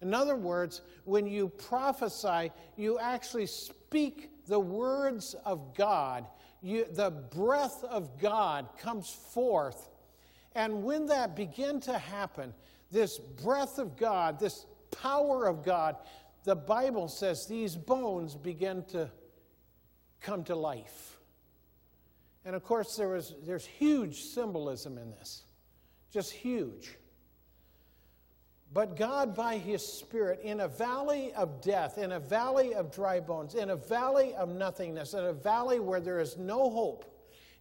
In 0.00 0.14
other 0.14 0.36
words, 0.36 0.82
when 1.04 1.26
you 1.26 1.48
prophesy, 1.48 2.52
you 2.76 3.00
actually 3.00 3.46
speak 3.46 4.30
the 4.46 4.60
words 4.60 5.34
of 5.44 5.74
God. 5.74 6.24
You, 6.62 6.86
the 6.88 7.10
breath 7.10 7.82
of 7.82 8.20
God 8.20 8.68
comes 8.78 9.10
forth. 9.10 9.90
And 10.54 10.84
when 10.84 11.06
that 11.06 11.34
began 11.34 11.80
to 11.80 11.98
happen, 11.98 12.54
this 12.92 13.18
breath 13.18 13.78
of 13.78 13.96
God, 13.96 14.38
this 14.38 14.66
power 14.92 15.46
of 15.46 15.64
God, 15.64 15.96
the 16.46 16.56
Bible 16.56 17.08
says 17.08 17.46
these 17.46 17.74
bones 17.76 18.36
begin 18.36 18.84
to 18.84 19.10
come 20.20 20.44
to 20.44 20.54
life. 20.54 21.18
And 22.44 22.54
of 22.54 22.62
course, 22.62 22.96
there 22.96 23.08
was, 23.08 23.34
there's 23.44 23.66
huge 23.66 24.22
symbolism 24.22 24.96
in 24.96 25.10
this, 25.10 25.42
just 26.12 26.32
huge. 26.32 26.96
But 28.72 28.96
God, 28.96 29.34
by 29.34 29.58
His 29.58 29.84
Spirit, 29.84 30.40
in 30.44 30.60
a 30.60 30.68
valley 30.68 31.32
of 31.34 31.60
death, 31.60 31.98
in 31.98 32.12
a 32.12 32.20
valley 32.20 32.74
of 32.74 32.92
dry 32.92 33.18
bones, 33.18 33.56
in 33.56 33.70
a 33.70 33.76
valley 33.76 34.32
of 34.36 34.48
nothingness, 34.48 35.14
in 35.14 35.24
a 35.24 35.32
valley 35.32 35.80
where 35.80 36.00
there 36.00 36.20
is 36.20 36.36
no 36.36 36.70
hope, 36.70 37.04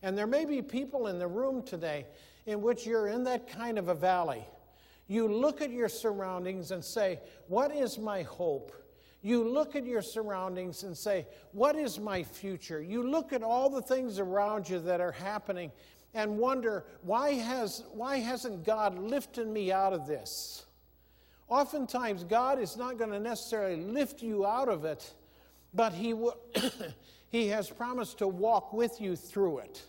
and 0.03 0.15
there 0.15 0.27
may 0.27 0.45
be 0.45 0.61
people 0.61 1.07
in 1.07 1.17
the 1.17 1.27
room 1.27 1.63
today 1.63 2.05
in 2.45 2.61
which 2.61 2.85
you're 2.85 3.07
in 3.07 3.23
that 3.23 3.47
kind 3.47 3.79
of 3.79 3.87
a 3.87 3.95
valley. 3.95 4.45
You 5.07 5.27
look 5.27 5.61
at 5.61 5.71
your 5.71 5.89
surroundings 5.89 6.71
and 6.71 6.83
say, 6.83 7.19
What 7.47 7.71
is 7.71 7.97
my 7.97 8.23
hope? 8.23 8.71
You 9.21 9.43
look 9.43 9.75
at 9.75 9.85
your 9.85 10.01
surroundings 10.01 10.83
and 10.83 10.97
say, 10.97 11.27
What 11.51 11.75
is 11.75 11.99
my 11.99 12.23
future? 12.23 12.81
You 12.81 13.03
look 13.03 13.33
at 13.33 13.43
all 13.43 13.69
the 13.69 13.81
things 13.81 14.19
around 14.19 14.69
you 14.69 14.79
that 14.79 15.01
are 15.01 15.11
happening 15.11 15.71
and 16.13 16.37
wonder, 16.37 16.85
Why, 17.01 17.33
has, 17.33 17.83
why 17.93 18.17
hasn't 18.17 18.63
God 18.63 18.97
lifted 18.97 19.47
me 19.47 19.71
out 19.71 19.93
of 19.93 20.07
this? 20.07 20.65
Oftentimes, 21.47 22.23
God 22.23 22.59
is 22.59 22.75
not 22.75 22.97
going 22.97 23.11
to 23.11 23.19
necessarily 23.19 23.81
lift 23.83 24.23
you 24.23 24.45
out 24.45 24.69
of 24.69 24.85
it, 24.85 25.13
but 25.73 25.93
He, 25.93 26.15
he 27.29 27.47
has 27.49 27.69
promised 27.69 28.17
to 28.19 28.27
walk 28.27 28.73
with 28.73 28.99
you 28.99 29.15
through 29.15 29.59
it. 29.59 29.83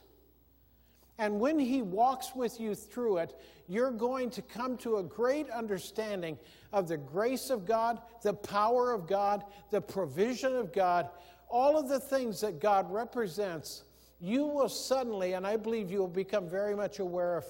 And 1.18 1.40
when 1.40 1.58
He 1.58 1.82
walks 1.82 2.35
with 2.35 2.61
you 2.61 2.75
through 2.75 3.18
it, 3.18 3.38
you're 3.68 3.90
going 3.90 4.30
to 4.30 4.42
come 4.42 4.76
to 4.78 4.99
a 4.99 5.02
great 5.02 5.49
understanding 5.50 6.38
of 6.73 6.88
the 6.88 6.96
grace 6.96 7.50
of 7.50 7.64
God, 7.66 8.00
the 8.23 8.35
power 8.35 8.92
of 8.92 9.06
God, 9.06 9.44
the 9.70 9.80
provision 9.80 10.54
of 10.54 10.73
God, 10.73 11.08
all 11.49 11.78
of 11.78 11.88
the 11.88 12.00
things 12.00 12.40
that 12.40 12.61
God 12.61 12.90
represents. 12.92 13.85
You 14.20 14.46
will 14.46 14.68
suddenly, 14.68 15.35
and 15.35 15.46
I 15.46 15.56
believe 15.56 15.90
you 15.90 15.99
will 15.99 16.08
become 16.08 16.49
very 16.49 16.75
much 16.75 16.99
aware 16.99 17.37
of, 17.37 17.44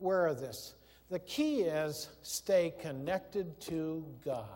aware 0.00 0.26
of 0.26 0.40
this. 0.40 0.74
The 1.10 1.18
key 1.20 1.60
is 1.60 2.08
stay 2.22 2.72
connected 2.80 3.60
to 3.62 4.04
God. 4.24 4.46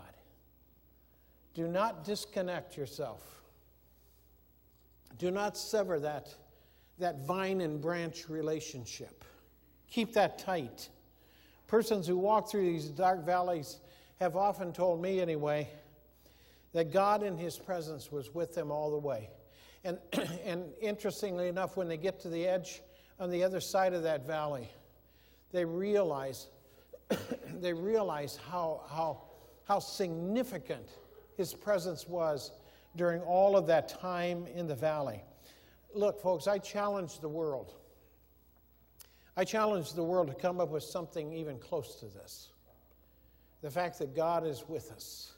Do 1.55 1.69
not 1.69 2.05
disconnect 2.05 2.77
yourself. 2.77 3.43
Do 5.19 5.31
not 5.31 5.57
sever 5.57 5.99
that 6.01 6.35
that 6.99 7.27
vine 7.27 7.61
and 7.61 7.81
branch 7.81 8.29
relationship. 8.29 9.25
Keep 9.91 10.15
that 10.15 10.39
tight. 10.39 10.89
Persons 11.67 12.07
who 12.07 12.17
walk 12.17 12.51
through 12.51 12.65
these 12.65 12.87
dark 12.87 13.25
valleys 13.25 13.79
have 14.21 14.37
often 14.37 14.73
told 14.73 15.03
me, 15.03 15.21
anyway, 15.21 15.69
that 16.73 16.93
God 16.93 17.23
in 17.23 17.37
His 17.37 17.57
presence 17.57 18.11
was 18.11 18.35
with 18.35 18.55
them 18.55 18.71
all 18.71 18.91
the 18.91 18.99
way. 18.99 19.29
And, 19.85 19.99
and 20.45 20.65
interestingly 20.81 21.49
enough, 21.49 21.77
when 21.77 21.89
they 21.89 21.97
get 21.97 22.21
to 22.21 22.29
the 22.29 22.47
edge 22.47 22.83
on 23.19 23.31
the 23.31 23.45
other 23.45 23.61
side 23.61 23.93
of 23.93 24.03
that 24.05 24.27
valley, 24.27 24.69
they 25.53 25.65
realize, 25.65 26.49
they 27.61 27.73
realize 27.73 28.39
how, 28.51 28.83
how, 28.91 29.23
how 29.65 29.79
significant 29.79 30.89
His 31.37 31.53
presence 31.53 32.09
was 32.09 32.53
during 32.97 33.21
all 33.23 33.57
of 33.57 33.67
that 33.67 33.89
time 33.89 34.47
in 34.55 34.67
the 34.67 34.75
valley 34.75 35.23
look, 35.95 36.21
folks, 36.21 36.47
I 36.47 36.59
challenge 36.59 37.21
the 37.21 37.29
world. 37.29 37.75
I 39.37 39.45
challenge 39.45 39.93
the 39.93 40.03
world 40.03 40.29
to 40.29 40.35
come 40.35 40.61
up 40.61 40.71
with 40.71 40.83
something 40.83 41.33
even 41.33 41.59
close 41.59 41.97
to 41.97 42.07
this. 42.07 42.49
The 43.63 43.71
fact 43.71 43.99
that 43.99 44.15
God 44.15 44.47
is 44.47 44.65
with 44.69 44.91
us 44.93 45.33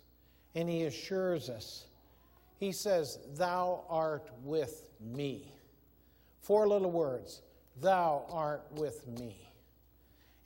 and 0.54 0.68
He 0.68 0.84
assures 0.84 1.50
us. 1.50 1.86
He 2.58 2.72
says, 2.72 3.18
Thou 3.36 3.84
art 3.88 4.30
with 4.42 4.84
me. 5.00 5.52
Four 6.40 6.68
little 6.68 6.90
words 6.90 7.42
Thou 7.80 8.24
art 8.30 8.66
with 8.72 9.06
me. 9.06 9.36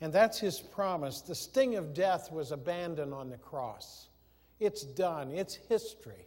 And 0.01 0.13
that's 0.13 0.39
His 0.39 0.61
promise. 0.61 1.21
The 1.21 1.35
sting 1.35 1.77
of 1.77 1.95
death 1.95 2.31
was 2.31 2.53
abandoned 2.53 3.15
on 3.15 3.31
the 3.31 3.39
cross. 3.39 4.09
It's 4.61 4.83
done, 4.83 5.33
it's 5.33 5.55
history. 5.55 6.27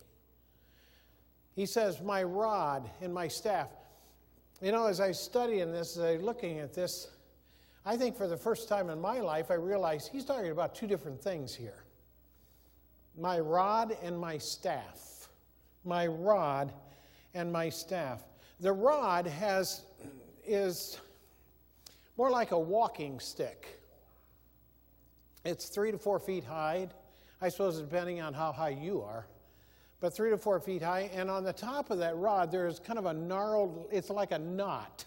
He 1.55 1.65
says, 1.65 2.01
My 2.01 2.23
rod 2.23 2.89
and 3.01 3.13
my 3.13 3.27
staff. 3.27 3.69
You 4.61 4.71
know, 4.71 4.87
as 4.87 4.99
I 4.99 5.11
study 5.11 5.59
in 5.59 5.71
this, 5.71 5.97
as 5.97 6.03
I 6.03 6.15
looking 6.17 6.59
at 6.59 6.73
this, 6.73 7.09
I 7.85 7.97
think 7.97 8.17
for 8.17 8.27
the 8.27 8.37
first 8.37 8.67
time 8.67 8.89
in 8.89 8.99
my 8.99 9.19
life, 9.19 9.51
I 9.51 9.55
realized 9.55 10.09
he's 10.11 10.25
talking 10.25 10.51
about 10.51 10.75
two 10.75 10.87
different 10.87 11.21
things 11.21 11.53
here. 11.53 11.83
my 13.17 13.39
rod 13.39 13.95
and 14.03 14.19
my 14.19 14.37
staff. 14.37 15.29
My 15.83 16.07
rod 16.07 16.73
and 17.33 17.51
my 17.51 17.69
staff. 17.69 18.23
The 18.59 18.73
rod 18.73 19.27
has 19.27 19.83
is 20.45 20.99
more 22.17 22.29
like 22.29 22.51
a 22.51 22.59
walking 22.59 23.19
stick. 23.19 23.79
It's 25.43 25.69
three 25.69 25.91
to 25.91 25.97
four 25.97 26.19
feet 26.19 26.43
high. 26.43 26.89
I 27.41 27.49
suppose 27.49 27.79
depending 27.79 28.21
on 28.21 28.33
how 28.33 28.51
high 28.51 28.69
you 28.69 29.01
are, 29.01 29.27
but 29.99 30.13
three 30.13 30.29
to 30.29 30.37
four 30.37 30.59
feet 30.59 30.81
high. 30.81 31.09
And 31.13 31.29
on 31.29 31.43
the 31.43 31.53
top 31.53 31.89
of 31.89 31.99
that 31.99 32.17
rod, 32.17 32.51
there's 32.51 32.79
kind 32.79 32.99
of 32.99 33.05
a 33.05 33.13
gnarled. 33.13 33.87
It's 33.91 34.09
like 34.09 34.31
a 34.31 34.39
knot 34.39 35.05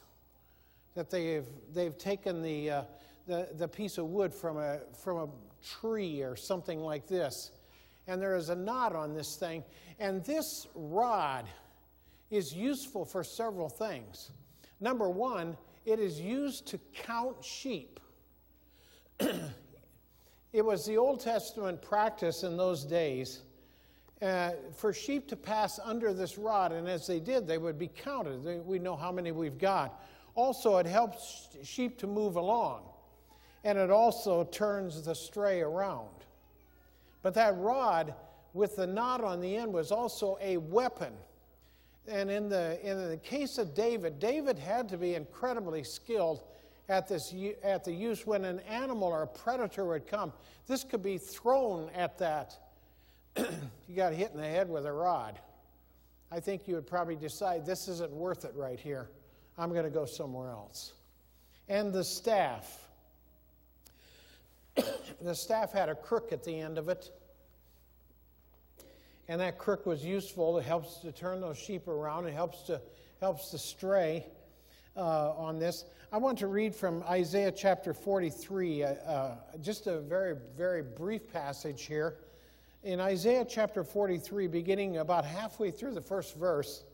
that 0.94 1.10
they've 1.10 1.46
they've 1.72 1.96
taken 1.96 2.42
the 2.42 2.70
uh, 2.70 2.82
the 3.26 3.48
the 3.56 3.68
piece 3.68 3.98
of 3.98 4.06
wood 4.06 4.32
from 4.32 4.56
a 4.56 4.80
from 5.02 5.18
a 5.18 5.28
tree 5.80 6.22
or 6.22 6.36
something 6.36 6.80
like 6.80 7.06
this, 7.06 7.52
and 8.06 8.20
there 8.20 8.36
is 8.36 8.48
a 8.48 8.56
knot 8.56 8.94
on 8.94 9.14
this 9.14 9.36
thing. 9.36 9.62
And 10.00 10.24
this 10.24 10.66
rod 10.74 11.46
is 12.30 12.54
useful 12.54 13.04
for 13.04 13.24
several 13.24 13.68
things. 13.68 14.30
Number 14.80 15.08
one, 15.08 15.56
it 15.84 15.98
is 15.98 16.20
used 16.20 16.66
to 16.68 16.78
count 16.94 17.42
sheep. 17.44 18.00
it 19.20 20.64
was 20.64 20.86
the 20.86 20.96
Old 20.96 21.20
Testament 21.20 21.82
practice 21.82 22.44
in 22.44 22.56
those 22.56 22.84
days 22.84 23.40
uh, 24.20 24.50
for 24.76 24.92
sheep 24.92 25.28
to 25.28 25.36
pass 25.36 25.78
under 25.82 26.12
this 26.12 26.38
rod, 26.38 26.72
and 26.72 26.88
as 26.88 27.06
they 27.06 27.20
did, 27.20 27.46
they 27.46 27.58
would 27.58 27.78
be 27.78 27.88
counted. 27.88 28.44
We 28.66 28.78
know 28.78 28.96
how 28.96 29.12
many 29.12 29.32
we've 29.32 29.58
got. 29.58 30.02
Also, 30.34 30.78
it 30.78 30.86
helps 30.86 31.48
sheep 31.62 31.98
to 31.98 32.06
move 32.06 32.36
along, 32.36 32.82
and 33.64 33.78
it 33.78 33.90
also 33.90 34.44
turns 34.44 35.02
the 35.02 35.14
stray 35.14 35.60
around. 35.60 36.08
But 37.22 37.34
that 37.34 37.56
rod 37.58 38.14
with 38.54 38.76
the 38.76 38.86
knot 38.86 39.22
on 39.22 39.40
the 39.40 39.56
end 39.56 39.72
was 39.72 39.92
also 39.92 40.38
a 40.40 40.56
weapon 40.56 41.12
and 42.08 42.30
in 42.30 42.48
the, 42.48 42.78
in 42.88 43.10
the 43.10 43.18
case 43.18 43.58
of 43.58 43.74
David, 43.74 44.18
David 44.18 44.58
had 44.58 44.88
to 44.88 44.96
be 44.96 45.14
incredibly 45.14 45.84
skilled 45.84 46.42
at, 46.88 47.06
this, 47.06 47.34
at 47.62 47.84
the 47.84 47.92
use 47.92 48.26
when 48.26 48.46
an 48.46 48.60
animal 48.60 49.08
or 49.08 49.22
a 49.22 49.26
predator 49.26 49.84
would 49.84 50.06
come. 50.06 50.32
This 50.66 50.84
could 50.84 51.02
be 51.02 51.18
thrown 51.18 51.90
at 51.94 52.18
that. 52.18 52.56
you 53.88 53.96
got 53.96 54.12
hit 54.12 54.32
in 54.32 54.40
the 54.40 54.46
head 54.46 54.68
with 54.68 54.86
a 54.86 54.92
rod. 54.92 55.38
I 56.30 56.40
think 56.40 56.68
you 56.68 56.74
would 56.74 56.86
probably 56.86 57.16
decide 57.16 57.64
this 57.64 57.88
isn't 57.88 58.12
worth 58.12 58.44
it 58.44 58.52
right 58.54 58.78
here. 58.78 59.08
I'm 59.56 59.70
going 59.72 59.84
to 59.84 59.90
go 59.90 60.04
somewhere 60.04 60.50
else. 60.50 60.92
And 61.68 61.92
the 61.92 62.04
staff. 62.04 62.88
the 65.22 65.34
staff 65.34 65.72
had 65.72 65.88
a 65.88 65.94
crook 65.94 66.32
at 66.32 66.44
the 66.44 66.58
end 66.58 66.78
of 66.78 66.88
it 66.88 67.10
and 69.28 69.40
that 69.40 69.58
crook 69.58 69.86
was 69.86 70.04
useful. 70.04 70.58
It 70.58 70.64
helps 70.64 70.96
to 71.00 71.12
turn 71.12 71.40
those 71.40 71.58
sheep 71.58 71.86
around. 71.86 72.26
It 72.26 72.34
helps 72.34 72.62
to 72.62 72.80
helps 73.20 73.50
to 73.50 73.58
stray 73.58 74.26
uh, 74.96 75.32
on 75.32 75.58
this. 75.58 75.84
I 76.10 76.16
want 76.16 76.38
to 76.38 76.46
read 76.46 76.74
from 76.74 77.02
Isaiah 77.02 77.52
chapter 77.52 77.92
43, 77.92 78.84
uh, 78.84 78.86
uh, 78.86 79.36
just 79.60 79.86
a 79.86 80.00
very 80.00 80.34
very 80.56 80.82
brief 80.82 81.30
passage 81.30 81.84
here. 81.84 82.16
In 82.84 83.00
Isaiah 83.00 83.44
chapter 83.44 83.82
43, 83.82 84.46
beginning 84.46 84.98
about 84.98 85.24
halfway 85.24 85.72
through 85.72 85.94
the 85.94 86.00
first 86.00 86.36
verse, 86.36 86.84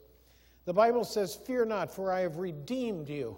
the 0.65 0.73
Bible 0.73 1.05
says, 1.05 1.35
"Fear 1.35 1.67
not, 1.67 1.91
for 1.91 2.11
I 2.11 2.21
have 2.21 2.39
redeemed 2.39 3.09
you. 3.09 3.37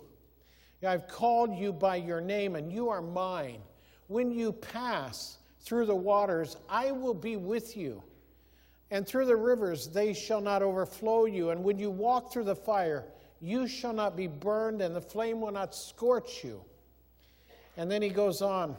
I've 0.83 1.09
called 1.09 1.57
you 1.57 1.73
by 1.73 1.97
your 1.97 2.21
name, 2.21 2.55
and 2.55 2.73
you 2.73 2.89
are 2.89 3.03
mine. 3.03 3.63
When 4.07 4.31
you 4.31 4.53
pass 4.53 5.39
through 5.61 5.87
the 5.87 5.97
waters, 5.97 6.57
I 6.69 6.93
will 6.93 7.15
be 7.15 7.37
with 7.37 7.77
you." 7.77 8.05
And 8.93 9.05
through 9.05 9.25
the 9.25 9.37
rivers 9.37 9.89
they 9.89 10.13
shall 10.13 10.41
not 10.41 10.63
overflow 10.63 11.25
you. 11.25 11.51
And 11.51 11.65
when 11.65 11.81
you 11.81 11.91
walk 11.91 12.31
through 12.31 12.45
the 12.45 12.55
fire, 12.55 13.05
you 13.41 13.67
shall 13.67 13.93
not 13.93 14.15
be 14.15 14.29
burned, 14.29 14.81
and 14.81 14.95
the 14.95 15.01
flame 15.01 15.41
will 15.41 15.51
not 15.51 15.75
scorch 15.75 16.45
you. 16.45 16.65
And 17.77 17.91
then 17.91 18.03
he 18.03 18.09
goes 18.09 18.41
on 18.41 18.77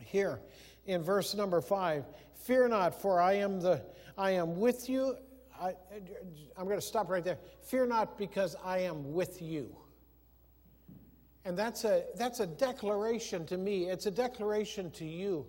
here 0.00 0.40
in 0.86 1.02
verse 1.02 1.34
number 1.34 1.60
five 1.60 2.04
Fear 2.46 2.68
not, 2.68 3.00
for 3.00 3.20
I 3.20 3.34
am, 3.34 3.60
the, 3.60 3.82
I 4.16 4.32
am 4.32 4.60
with 4.60 4.88
you. 4.88 5.16
I, 5.60 5.74
I'm 6.56 6.66
going 6.66 6.78
to 6.78 6.86
stop 6.86 7.10
right 7.10 7.24
there. 7.24 7.38
Fear 7.62 7.86
not, 7.86 8.16
because 8.18 8.54
I 8.64 8.78
am 8.78 9.12
with 9.12 9.42
you. 9.42 9.74
And 11.44 11.58
that's 11.58 11.84
a, 11.84 12.04
that's 12.16 12.40
a 12.40 12.46
declaration 12.46 13.46
to 13.46 13.56
me. 13.56 13.84
It's 13.84 14.06
a 14.06 14.10
declaration 14.10 14.90
to 14.92 15.04
you 15.04 15.46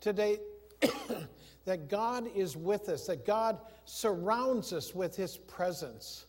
today 0.00 0.38
that 1.66 1.88
God 1.88 2.28
is 2.34 2.56
with 2.56 2.88
us, 2.88 3.06
that 3.06 3.26
God 3.26 3.58
surrounds 3.84 4.72
us 4.72 4.94
with 4.94 5.14
His 5.14 5.36
presence. 5.36 6.26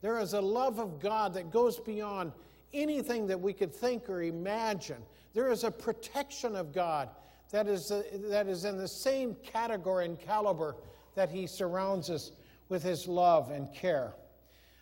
There 0.00 0.18
is 0.18 0.34
a 0.34 0.40
love 0.40 0.80
of 0.80 1.00
God 1.00 1.34
that 1.34 1.50
goes 1.50 1.78
beyond 1.78 2.32
anything 2.74 3.26
that 3.28 3.40
we 3.40 3.52
could 3.52 3.74
think 3.74 4.08
or 4.08 4.22
imagine. 4.22 5.02
There 5.34 5.50
is 5.50 5.64
a 5.64 5.70
protection 5.70 6.56
of 6.56 6.72
God 6.72 7.08
that 7.52 7.68
is, 7.68 7.90
a, 7.90 8.02
that 8.28 8.48
is 8.48 8.64
in 8.64 8.76
the 8.76 8.88
same 8.88 9.36
category 9.44 10.06
and 10.06 10.18
caliber 10.18 10.74
that 11.14 11.30
He 11.30 11.46
surrounds 11.46 12.10
us 12.10 12.32
with 12.68 12.82
His 12.82 13.06
love 13.06 13.50
and 13.50 13.72
care. 13.72 14.14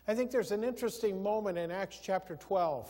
I 0.07 0.15
think 0.15 0.31
there's 0.31 0.51
an 0.51 0.63
interesting 0.63 1.21
moment 1.21 1.57
in 1.57 1.69
Acts 1.69 1.99
chapter 2.01 2.35
12. 2.37 2.89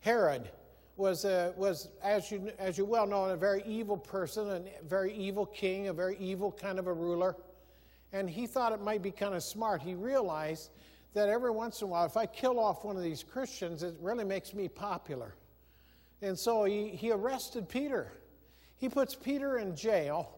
Herod 0.00 0.48
was, 0.96 1.24
a, 1.24 1.52
was 1.56 1.88
as, 2.02 2.30
you, 2.30 2.52
as 2.58 2.78
you 2.78 2.84
well 2.84 3.06
know, 3.06 3.24
a 3.24 3.36
very 3.36 3.62
evil 3.66 3.96
person, 3.96 4.48
a 4.48 4.62
very 4.84 5.12
evil 5.14 5.46
king, 5.46 5.88
a 5.88 5.92
very 5.92 6.16
evil 6.18 6.52
kind 6.52 6.78
of 6.78 6.86
a 6.86 6.92
ruler. 6.92 7.34
And 8.12 8.30
he 8.30 8.46
thought 8.46 8.72
it 8.72 8.80
might 8.80 9.02
be 9.02 9.10
kind 9.10 9.34
of 9.34 9.42
smart. 9.42 9.82
He 9.82 9.94
realized 9.94 10.70
that 11.14 11.28
every 11.28 11.50
once 11.50 11.80
in 11.80 11.86
a 11.86 11.90
while, 11.90 12.04
if 12.04 12.16
I 12.16 12.26
kill 12.26 12.60
off 12.60 12.84
one 12.84 12.96
of 12.96 13.02
these 13.02 13.22
Christians, 13.22 13.82
it 13.82 13.94
really 14.00 14.24
makes 14.24 14.54
me 14.54 14.68
popular. 14.68 15.34
And 16.22 16.38
so 16.38 16.64
he, 16.64 16.88
he 16.88 17.10
arrested 17.10 17.68
Peter. 17.68 18.12
He 18.78 18.88
puts 18.88 19.14
Peter 19.14 19.58
in 19.58 19.76
jail. 19.76 20.30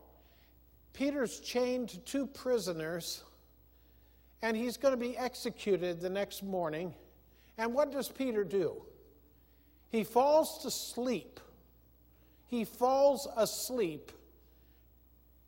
Peter's 0.92 1.40
chained 1.40 1.90
to 1.90 1.98
two 1.98 2.26
prisoners, 2.26 3.22
and 4.42 4.56
he's 4.56 4.76
going 4.76 4.92
to 4.92 4.98
be 4.98 5.16
executed 5.16 6.00
the 6.00 6.10
next 6.10 6.42
morning. 6.42 6.94
And 7.56 7.74
what 7.74 7.92
does 7.92 8.08
Peter 8.08 8.44
do? 8.44 8.82
He 9.90 10.04
falls 10.04 10.62
to 10.62 10.70
sleep. 10.70 11.40
He 12.46 12.64
falls 12.64 13.28
asleep 13.36 14.12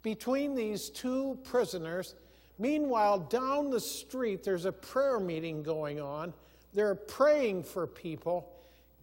between 0.02 0.54
these 0.54 0.90
two 0.90 1.38
prisoners. 1.44 2.14
Meanwhile, 2.58 3.20
down 3.20 3.70
the 3.70 3.80
street, 3.80 4.42
there's 4.44 4.64
a 4.64 4.72
prayer 4.72 5.18
meeting 5.18 5.62
going 5.62 6.00
on. 6.00 6.32
They're 6.72 6.94
praying 6.94 7.64
for 7.64 7.86
people. 7.86 8.52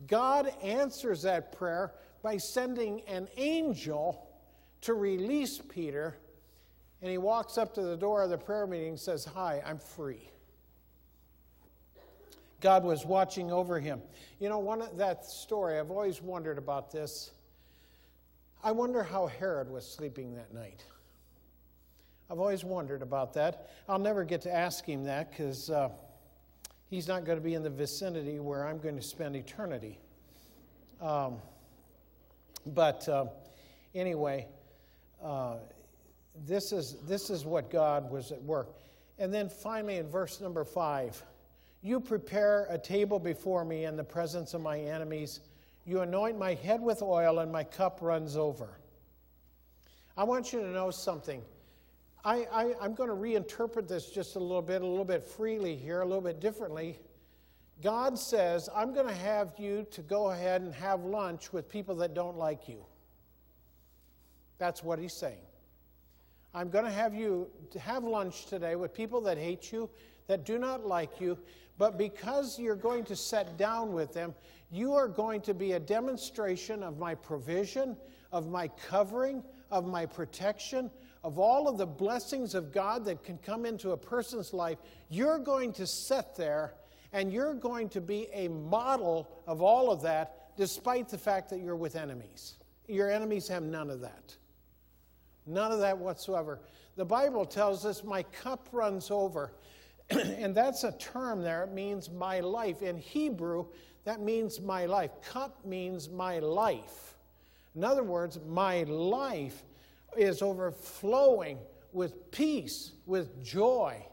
God 0.06 0.54
answers 0.62 1.24
that 1.24 1.58
prayer 1.58 1.94
by 2.22 2.38
sending 2.38 3.02
an 3.08 3.28
angel 3.36 4.28
to 4.82 4.94
release 4.94 5.60
Peter. 5.60 6.16
And 7.02 7.10
he 7.10 7.18
walks 7.18 7.58
up 7.58 7.74
to 7.76 7.82
the 7.82 7.98
door 7.98 8.22
of 8.22 8.30
the 8.30 8.38
prayer 8.38 8.68
meeting 8.68 8.90
and 8.90 9.00
says, 9.00 9.26
Hi, 9.26 9.62
I'm 9.66 9.80
free. 9.80 10.30
God 12.60 12.84
was 12.84 13.06
watching 13.06 13.52
over 13.52 13.80
him. 13.80 14.02
You 14.40 14.50
know, 14.50 14.60
one 14.60 14.82
of 14.82 14.98
that 14.98 15.26
story, 15.26 15.80
I've 15.80 15.92
always 15.92 16.22
wondered 16.22 16.58
about 16.58 16.92
this. 16.92 17.32
I 18.64 18.72
wonder 18.72 19.04
how 19.04 19.28
Herod 19.28 19.70
was 19.70 19.90
sleeping 19.90 20.36
that 20.36 20.54
night. 20.54 20.84
I've 22.30 22.40
always 22.40 22.64
wondered 22.64 23.02
about 23.02 23.34
that. 23.34 23.70
I'll 23.88 24.00
never 24.00 24.24
get 24.24 24.42
to 24.42 24.54
ask 24.54 24.84
him 24.84 25.04
that 25.06 25.30
because 25.30 25.70
uh, 25.70 25.90
he's 26.90 27.08
not 27.08 27.26
going 27.26 27.38
to 27.38 27.44
be 27.44 27.54
in 27.54 27.64
the 27.64 27.70
vicinity 27.70 28.40
where 28.40 28.66
I'm 28.66 28.80
going 28.80 28.96
to 28.96 29.02
spend 29.02 29.36
eternity. 29.36 30.00
Um, 31.02 31.38
but 32.66 33.08
uh, 33.08 33.26
anyway, 33.94 34.48
uh, 35.24 35.56
this, 36.46 36.72
is, 36.72 36.98
this 37.08 37.30
is 37.30 37.46
what 37.46 37.70
God 37.70 38.12
was 38.12 38.32
at 38.32 38.42
work. 38.42 38.76
And 39.20 39.34
then 39.34 39.50
finally, 39.50 39.98
in 39.98 40.08
verse 40.08 40.42
number 40.42 40.64
five, 40.64 41.22
you 41.82 42.00
prepare 42.00 42.68
a 42.70 42.78
table 42.78 43.20
before 43.20 43.64
me 43.64 43.86
in 43.86 43.96
the 43.96 44.04
presence 44.04 44.54
of 44.54 44.62
my 44.62 44.80
enemies. 44.80 45.40
You 45.86 46.02
anoint 46.02 46.38
my 46.38 46.54
head 46.56 46.82
with 46.82 47.02
oil, 47.02 47.40
and 47.40 47.52
my 47.52 47.64
cup 47.64 48.00
runs 48.02 48.36
over. 48.36 48.80
I 50.16 50.24
want 50.24 50.52
you 50.52 50.60
to 50.60 50.68
know 50.68 50.92
something. 50.92 51.42
I, 52.28 52.46
I, 52.52 52.86
am 52.86 52.94
going 52.94 53.08
to 53.08 53.16
reinterpret 53.16 53.88
this 53.88 54.10
just 54.10 54.36
a 54.36 54.40
little 54.40 54.62
bit, 54.62 54.82
a 54.82 54.86
little 54.86 55.06
bit 55.06 55.24
freely 55.24 55.78
here, 55.78 56.02
a 56.02 56.06
little 56.06 56.20
bit 56.20 56.42
differently. 56.42 57.00
God 57.82 58.20
says, 58.20 58.68
I'm 58.76 58.94
going 58.94 59.08
to 59.08 59.14
have 59.14 59.54
you 59.58 59.88
to 59.92 60.02
go 60.02 60.32
ahead 60.32 60.62
and 60.62 60.74
have 60.74 61.06
lunch 61.06 61.54
with 61.54 61.70
people 61.70 61.96
that 61.96 62.14
don't 62.14 62.36
like 62.36 62.68
you. 62.68 62.84
That's 64.58 64.84
what 64.84 65.00
he's 65.00 65.14
saying. 65.14 65.46
I'm 66.54 66.70
going 66.70 66.84
to 66.84 66.92
have 66.92 67.16
you 67.16 67.48
have 67.80 68.04
lunch 68.04 68.48
today 68.48 68.76
with 68.76 68.94
people 68.94 69.22
that 69.22 69.38
hate 69.38 69.72
you, 69.72 69.90
that 70.28 70.44
do 70.46 70.60
not 70.60 70.86
like 70.86 71.22
you, 71.22 71.38
but 71.78 71.98
because 71.98 72.60
you're 72.60 72.76
going 72.76 73.06
to 73.06 73.16
sit 73.16 73.56
down 73.56 73.94
with 73.94 74.12
them, 74.12 74.36
you 74.70 74.96
are 74.96 75.08
going 75.08 75.40
to 75.42 75.54
be 75.54 75.74
a 75.74 75.80
demonstration 75.80 76.84
of 76.84 77.00
my 77.00 77.16
provision, 77.16 77.96
of 78.34 78.50
my 78.50 78.68
covering, 78.68 79.46
of 79.72 79.88
my 79.88 80.06
protection, 80.06 80.92
of 81.24 81.40
all 81.40 81.68
of 81.68 81.78
the 81.78 81.86
blessings 81.86 82.56
of 82.56 82.72
God 82.72 83.06
that 83.06 83.24
can 83.24 83.38
come 83.38 83.66
into 83.66 83.92
a 83.92 83.98
person's 83.98 84.54
life, 84.54 84.78
you're 85.10 85.40
going 85.40 85.74
to 85.74 85.88
sit 85.88 86.36
there 86.36 86.74
and 87.14 87.32
you're 87.32 87.54
going 87.54 87.90
to 87.90 88.02
be 88.02 88.28
a 88.34 88.48
model 88.48 89.30
of 89.48 89.62
all 89.62 89.92
of 89.92 90.02
that, 90.02 90.56
despite 90.58 91.10
the 91.10 91.18
fact 91.18 91.50
that 91.50 91.60
you're 91.60 91.76
with 91.76 91.96
enemies. 91.96 92.56
Your 92.88 93.10
enemies 93.12 93.48
have 93.48 93.64
none 93.64 93.90
of 93.90 94.02
that. 94.02 94.36
None 95.46 95.72
of 95.72 95.80
that 95.80 95.98
whatsoever. 95.98 96.60
The 96.96 97.06
Bible 97.06 97.46
tells 97.46 97.86
us, 97.86 98.04
My 98.04 98.24
cup 98.24 98.68
runs 98.72 99.10
over. 99.12 99.54
and 100.10 100.56
that's 100.56 100.84
a 100.84 100.92
term 100.94 101.42
there. 101.42 101.64
It 101.64 101.72
means 101.72 102.10
my 102.10 102.40
life. 102.40 102.82
In 102.82 102.98
Hebrew, 102.98 103.66
that 104.04 104.22
means 104.22 104.62
my 104.62 104.86
life. 104.86 105.12
Cup 105.22 105.66
means 105.66 106.10
my 106.10 106.40
life. 106.40 107.16
In 107.76 107.84
other 107.84 108.04
words, 108.04 108.40
my 108.48 108.84
life 108.84 109.64
is 110.16 110.42
overflowing 110.42 111.58
with 111.92 112.32
peace, 112.32 112.92
with 113.06 113.44
joy, 113.44 114.06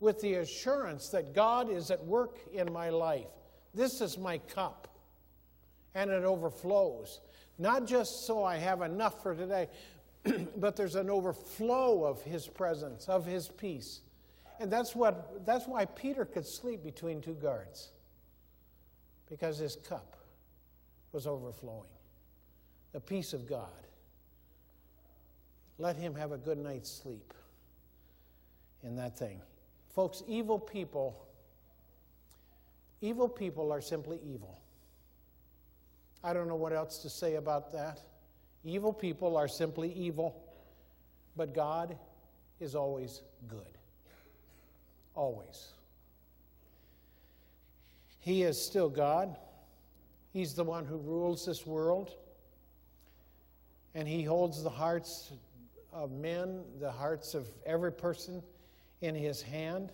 with 0.00 0.20
the 0.20 0.34
assurance 0.34 1.08
that 1.10 1.34
God 1.34 1.70
is 1.70 1.90
at 1.90 2.04
work 2.04 2.38
in 2.52 2.72
my 2.72 2.90
life. 2.90 3.28
This 3.74 4.00
is 4.00 4.18
my 4.18 4.38
cup, 4.38 4.88
and 5.94 6.10
it 6.10 6.24
overflows. 6.24 7.20
Not 7.58 7.86
just 7.86 8.26
so 8.26 8.42
I 8.42 8.56
have 8.56 8.80
enough 8.80 9.22
for 9.22 9.34
today, 9.34 9.68
but 10.56 10.76
there's 10.76 10.96
an 10.96 11.10
overflow 11.10 12.04
of 12.04 12.22
His 12.22 12.46
presence, 12.46 13.08
of 13.08 13.26
His 13.26 13.48
peace. 13.48 14.00
And 14.60 14.70
that's, 14.70 14.94
what, 14.94 15.46
that's 15.46 15.66
why 15.66 15.86
Peter 15.86 16.26
could 16.26 16.46
sleep 16.46 16.84
between 16.84 17.22
two 17.22 17.34
guards, 17.34 17.92
because 19.28 19.58
his 19.58 19.76
cup 19.76 20.16
was 21.12 21.26
overflowing. 21.26 21.88
The 22.92 23.00
peace 23.00 23.32
of 23.32 23.48
God. 23.48 23.68
Let 25.80 25.96
him 25.96 26.14
have 26.14 26.30
a 26.30 26.36
good 26.36 26.58
night's 26.58 26.90
sleep 26.90 27.32
in 28.82 28.96
that 28.96 29.18
thing. 29.18 29.40
Folks, 29.94 30.22
evil 30.28 30.58
people, 30.58 31.26
evil 33.00 33.26
people 33.26 33.72
are 33.72 33.80
simply 33.80 34.18
evil. 34.22 34.60
I 36.22 36.34
don't 36.34 36.48
know 36.48 36.56
what 36.56 36.74
else 36.74 36.98
to 36.98 37.08
say 37.08 37.36
about 37.36 37.72
that. 37.72 37.98
Evil 38.62 38.92
people 38.92 39.38
are 39.38 39.48
simply 39.48 39.90
evil, 39.94 40.44
but 41.34 41.54
God 41.54 41.96
is 42.60 42.74
always 42.74 43.22
good. 43.48 43.78
Always. 45.14 45.68
He 48.18 48.42
is 48.42 48.62
still 48.62 48.90
God. 48.90 49.34
He's 50.34 50.52
the 50.52 50.64
one 50.64 50.84
who 50.84 50.98
rules 50.98 51.46
this 51.46 51.66
world. 51.66 52.16
And 53.94 54.06
He 54.06 54.22
holds 54.22 54.62
the 54.62 54.68
hearts 54.68 55.32
of 55.92 56.12
men, 56.12 56.62
the 56.80 56.90
hearts 56.90 57.34
of 57.34 57.48
every 57.66 57.92
person 57.92 58.42
in 59.00 59.14
His 59.14 59.42
hand. 59.42 59.92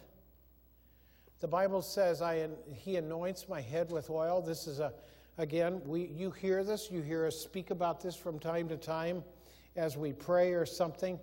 The 1.41 1.49
Bible 1.49 1.83
says, 1.83 2.23
I, 2.23 2.49
He 2.73 2.97
anoints 2.97 3.49
my 3.49 3.61
head 3.61 3.91
with 3.91 4.11
oil. 4.11 4.41
This 4.41 4.67
is 4.67 4.81
a 4.81 4.93
Again, 5.39 5.83
we, 5.85 6.07
you 6.07 6.31
hear 6.31 6.65
this, 6.65 6.91
you 6.91 7.03
hear 7.03 7.27
us 7.27 7.37
speak 7.37 7.71
about 7.71 8.01
this 8.01 8.17
from 8.17 8.39
time 8.39 8.69
to 8.69 8.77
time 8.77 9.23
as 9.77 9.97
we 9.97 10.13
pray 10.13 10.55
or 10.55 10.65
something. 10.65 11.19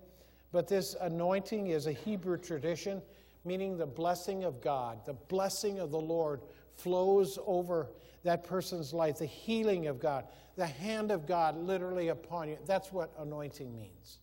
But 0.51 0.67
this 0.67 0.95
anointing 1.01 1.67
is 1.67 1.87
a 1.87 1.91
Hebrew 1.91 2.37
tradition, 2.37 3.01
meaning 3.43 3.75
the 3.75 3.87
blessing 3.87 4.43
of 4.43 4.61
God, 4.61 5.03
the 5.05 5.13
blessing 5.13 5.79
of 5.79 5.89
the 5.89 5.99
Lord 5.99 6.41
flows 6.75 7.39
over 7.47 7.89
that 8.23 8.43
person's 8.43 8.93
life, 8.93 9.17
the 9.17 9.25
healing 9.25 9.87
of 9.87 9.99
God, 9.99 10.25
the 10.57 10.67
hand 10.67 11.09
of 11.09 11.25
God 11.25 11.57
literally 11.57 12.09
upon 12.09 12.49
you. 12.49 12.57
That's 12.67 12.91
what 12.93 13.11
anointing 13.17 13.75
means. 13.75 14.19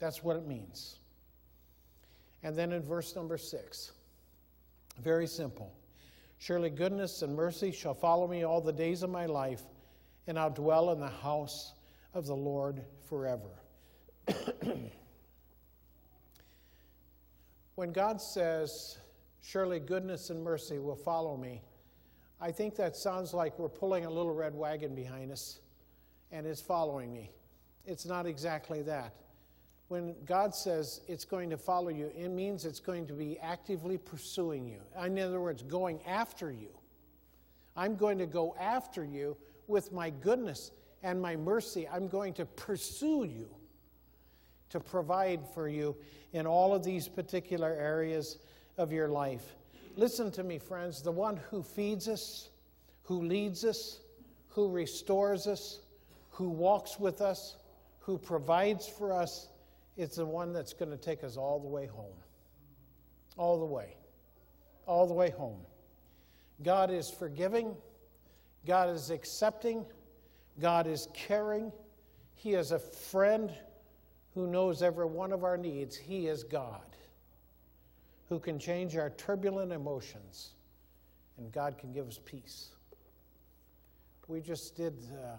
That's 0.00 0.24
what 0.24 0.36
it 0.36 0.46
means. 0.46 0.98
And 2.42 2.56
then 2.56 2.72
in 2.72 2.82
verse 2.82 3.14
number 3.14 3.36
six, 3.36 3.92
very 5.00 5.26
simple. 5.26 5.72
Surely 6.38 6.70
goodness 6.70 7.20
and 7.22 7.36
mercy 7.36 7.70
shall 7.70 7.92
follow 7.92 8.26
me 8.26 8.44
all 8.44 8.62
the 8.62 8.72
days 8.72 9.02
of 9.02 9.10
my 9.10 9.26
life, 9.26 9.62
and 10.26 10.38
I'll 10.38 10.50
dwell 10.50 10.90
in 10.90 11.00
the 11.00 11.06
house 11.06 11.74
of 12.14 12.26
the 12.26 12.34
Lord 12.34 12.82
forever. 13.08 13.50
when 17.74 17.92
God 17.92 18.22
says, 18.22 18.96
Surely 19.42 19.80
goodness 19.80 20.30
and 20.30 20.42
mercy 20.42 20.78
will 20.78 20.96
follow 20.96 21.36
me, 21.36 21.62
I 22.40 22.52
think 22.52 22.76
that 22.76 22.96
sounds 22.96 23.34
like 23.34 23.58
we're 23.58 23.68
pulling 23.68 24.06
a 24.06 24.10
little 24.10 24.34
red 24.34 24.54
wagon 24.54 24.94
behind 24.94 25.30
us 25.32 25.60
and 26.32 26.46
it's 26.46 26.60
following 26.60 27.12
me. 27.12 27.30
It's 27.86 28.06
not 28.06 28.26
exactly 28.26 28.82
that 28.82 29.14
when 29.90 30.14
God 30.24 30.54
says 30.54 31.00
it's 31.08 31.24
going 31.24 31.50
to 31.50 31.56
follow 31.56 31.88
you, 31.88 32.12
it 32.16 32.28
means 32.28 32.64
it's 32.64 32.78
going 32.78 33.08
to 33.08 33.12
be 33.12 33.40
actively 33.40 33.98
pursuing 33.98 34.68
you. 34.68 34.78
In 35.04 35.18
other 35.18 35.40
words, 35.40 35.64
going 35.64 35.98
after 36.06 36.52
you. 36.52 36.68
I'm 37.76 37.96
going 37.96 38.16
to 38.18 38.26
go 38.26 38.54
after 38.60 39.02
you 39.02 39.36
with 39.66 39.92
my 39.92 40.10
goodness 40.10 40.70
and 41.02 41.20
my 41.20 41.34
mercy. 41.34 41.88
I'm 41.88 42.06
going 42.06 42.34
to 42.34 42.46
pursue 42.46 43.24
you 43.24 43.48
to 44.68 44.78
provide 44.78 45.40
for 45.54 45.68
you 45.68 45.96
in 46.32 46.46
all 46.46 46.72
of 46.72 46.84
these 46.84 47.08
particular 47.08 47.72
areas 47.72 48.38
of 48.78 48.92
your 48.92 49.08
life. 49.08 49.56
Listen 49.96 50.30
to 50.30 50.44
me, 50.44 50.60
friends. 50.60 51.02
The 51.02 51.10
one 51.10 51.40
who 51.50 51.64
feeds 51.64 52.06
us, 52.06 52.50
who 53.02 53.22
leads 53.22 53.64
us, 53.64 53.98
who 54.50 54.70
restores 54.70 55.48
us, 55.48 55.80
who 56.30 56.48
walks 56.48 57.00
with 57.00 57.20
us, 57.20 57.56
who 57.98 58.18
provides 58.18 58.86
for 58.86 59.12
us, 59.12 59.48
it's 59.96 60.16
the 60.16 60.26
one 60.26 60.52
that's 60.52 60.72
going 60.72 60.90
to 60.90 60.96
take 60.96 61.24
us 61.24 61.36
all 61.36 61.58
the 61.58 61.68
way 61.68 61.86
home. 61.86 62.16
All 63.36 63.58
the 63.58 63.66
way. 63.66 63.96
All 64.86 65.06
the 65.06 65.14
way 65.14 65.30
home. 65.30 65.60
God 66.62 66.90
is 66.90 67.10
forgiving. 67.10 67.74
God 68.66 68.90
is 68.90 69.10
accepting. 69.10 69.84
God 70.60 70.86
is 70.86 71.08
caring. 71.14 71.72
He 72.34 72.54
is 72.54 72.72
a 72.72 72.78
friend 72.78 73.52
who 74.34 74.46
knows 74.46 74.82
every 74.82 75.06
one 75.06 75.32
of 75.32 75.44
our 75.44 75.56
needs. 75.56 75.96
He 75.96 76.26
is 76.26 76.44
God 76.44 76.80
who 78.28 78.38
can 78.38 78.58
change 78.58 78.96
our 78.96 79.10
turbulent 79.10 79.72
emotions, 79.72 80.54
and 81.36 81.50
God 81.50 81.78
can 81.78 81.92
give 81.92 82.06
us 82.06 82.20
peace. 82.24 82.68
We 84.28 84.40
just 84.40 84.76
did. 84.76 84.94
Uh, 85.12 85.36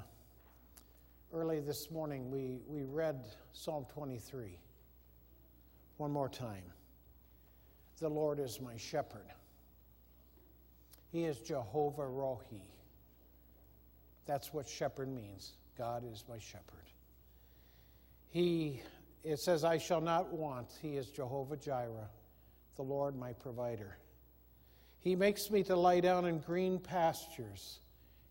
Early 1.33 1.61
this 1.61 1.89
morning, 1.89 2.29
we, 2.29 2.59
we 2.67 2.83
read 2.83 3.25
Psalm 3.53 3.85
23 3.93 4.57
one 5.95 6.11
more 6.11 6.27
time. 6.27 6.63
The 8.01 8.09
Lord 8.09 8.37
is 8.37 8.59
my 8.59 8.75
shepherd. 8.75 9.27
He 11.09 11.23
is 11.23 11.39
Jehovah 11.39 12.01
Rohi. 12.01 12.67
That's 14.25 14.53
what 14.53 14.67
shepherd 14.67 15.07
means. 15.07 15.53
God 15.77 16.03
is 16.11 16.25
my 16.27 16.37
shepherd. 16.37 16.65
He, 18.27 18.81
it 19.23 19.39
says, 19.39 19.63
I 19.63 19.77
shall 19.77 20.01
not 20.01 20.33
want. 20.33 20.67
He 20.81 20.97
is 20.97 21.07
Jehovah 21.07 21.55
Jireh, 21.55 22.09
the 22.75 22.81
Lord 22.81 23.15
my 23.15 23.31
provider. 23.31 23.97
He 24.99 25.15
makes 25.15 25.49
me 25.49 25.63
to 25.63 25.77
lie 25.77 26.01
down 26.01 26.25
in 26.25 26.39
green 26.39 26.77
pastures. 26.77 27.79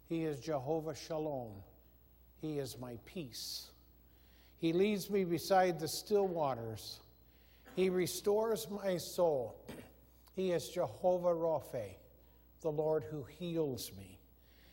He 0.06 0.24
is 0.24 0.38
Jehovah 0.38 0.94
Shalom. 0.94 1.62
He 2.40 2.58
is 2.58 2.78
my 2.78 2.98
peace. 3.04 3.70
He 4.58 4.72
leads 4.72 5.10
me 5.10 5.24
beside 5.24 5.78
the 5.78 5.88
still 5.88 6.26
waters. 6.26 7.00
He 7.76 7.88
restores 7.88 8.68
my 8.70 8.96
soul. 8.96 9.56
He 10.34 10.52
is 10.52 10.68
Jehovah 10.68 11.34
Rapha, 11.34 11.94
the 12.60 12.70
Lord 12.70 13.04
who 13.10 13.24
heals 13.24 13.90
me. 13.96 14.18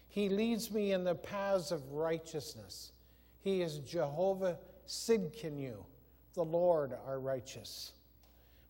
He 0.08 0.30
leads 0.30 0.72
me 0.72 0.94
in 0.94 1.04
the 1.04 1.16
paths 1.16 1.72
of 1.72 1.92
righteousness. 1.92 2.92
He 3.40 3.62
is 3.62 3.80
Jehovah 3.80 4.58
Sidkenu, 4.88 5.76
the 6.34 6.44
Lord 6.44 6.94
our 7.06 7.20
righteous. 7.20 7.92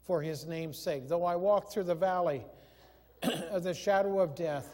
For 0.04 0.22
his 0.22 0.46
name's 0.46 0.78
sake, 0.78 1.08
though 1.08 1.26
I 1.26 1.36
walk 1.36 1.72
through 1.72 1.84
the 1.84 1.96
valley 1.96 2.46
of 3.24 3.64
the 3.64 3.74
shadow 3.74 4.20
of 4.20 4.36
death, 4.36 4.74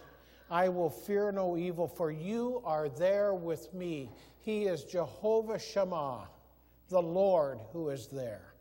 I 0.50 0.70
will 0.70 0.90
fear 0.90 1.32
no 1.32 1.58
evil, 1.58 1.88
for 1.88 2.12
you 2.12 2.62
are 2.66 2.90
there 2.90 3.34
with 3.34 3.74
me. 3.74 4.12
He 4.40 4.64
is 4.66 4.84
Jehovah 4.84 5.60
Shammah, 5.60 6.28
the 6.90 7.02
Lord 7.02 7.60
who 7.72 7.90
is 7.90 8.08
there. 8.08 8.54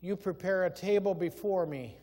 You 0.00 0.16
prepare 0.16 0.64
a 0.64 0.70
table 0.70 1.14
before 1.14 1.66
me 1.66 1.96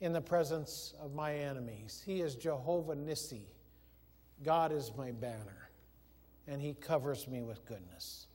in 0.00 0.12
the 0.12 0.20
presence 0.20 0.94
of 1.00 1.14
my 1.14 1.34
enemies. 1.34 2.02
He 2.04 2.20
is 2.20 2.34
Jehovah 2.34 2.94
Nissi. 2.94 3.46
God 4.42 4.72
is 4.72 4.92
my 4.96 5.12
banner, 5.12 5.68
and 6.48 6.60
he 6.60 6.74
covers 6.74 7.28
me 7.28 7.42
with 7.42 7.64
goodness. 7.66 8.26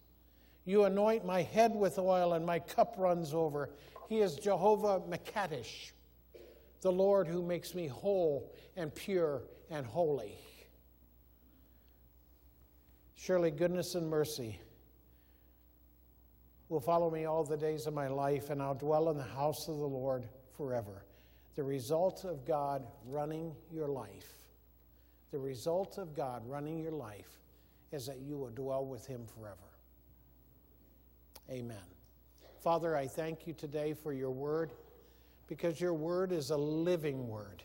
You 0.66 0.84
anoint 0.84 1.26
my 1.26 1.42
head 1.42 1.76
with 1.76 1.98
oil, 1.98 2.34
and 2.34 2.46
my 2.46 2.60
cup 2.60 2.96
runs 2.98 3.34
over. 3.34 3.70
He 4.10 4.20
is 4.20 4.36
Jehovah 4.36 5.02
Makadesh 5.10 5.92
the 6.82 6.92
Lord 6.92 7.28
who 7.28 7.42
makes 7.42 7.74
me 7.74 7.88
whole 7.88 8.54
and 8.76 8.94
pure 8.94 9.42
and 9.70 9.86
holy. 9.86 10.38
Surely 13.16 13.52
goodness 13.52 13.96
and 13.96 14.10
mercy 14.10 14.60
will 16.70 16.80
follow 16.80 17.10
me 17.10 17.26
all 17.26 17.44
the 17.44 17.58
days 17.58 17.88
of 17.88 17.94
my 17.94 18.08
life, 18.08 18.50
and 18.50 18.62
I'll 18.62 18.76
dwell 18.76 19.10
in 19.10 19.18
the 19.18 19.24
house 19.24 19.68
of 19.68 19.78
the 19.78 19.88
Lord 19.88 20.28
forever. 20.56 21.04
The 21.56 21.64
result 21.64 22.26
of 22.26 22.46
God 22.46 22.86
running 23.06 23.56
your 23.72 23.88
life, 23.88 24.30
the 25.32 25.40
result 25.40 25.98
of 25.98 26.16
God 26.16 26.44
running 26.48 26.80
your 26.80 26.92
life 26.92 27.40
is 27.92 28.06
that 28.06 28.20
you 28.20 28.38
will 28.38 28.50
dwell 28.50 28.86
with 28.86 29.08
Him 29.08 29.26
forever. 29.26 29.58
Amen. 31.50 31.78
Father, 32.62 32.96
I 32.96 33.08
thank 33.08 33.48
you 33.48 33.54
today 33.54 33.94
for 33.94 34.12
your 34.12 34.32
word 34.32 34.72
because 35.48 35.80
your 35.80 35.94
word 35.94 36.32
is 36.32 36.50
a 36.52 36.58
living 36.58 37.28
word. 37.28 37.64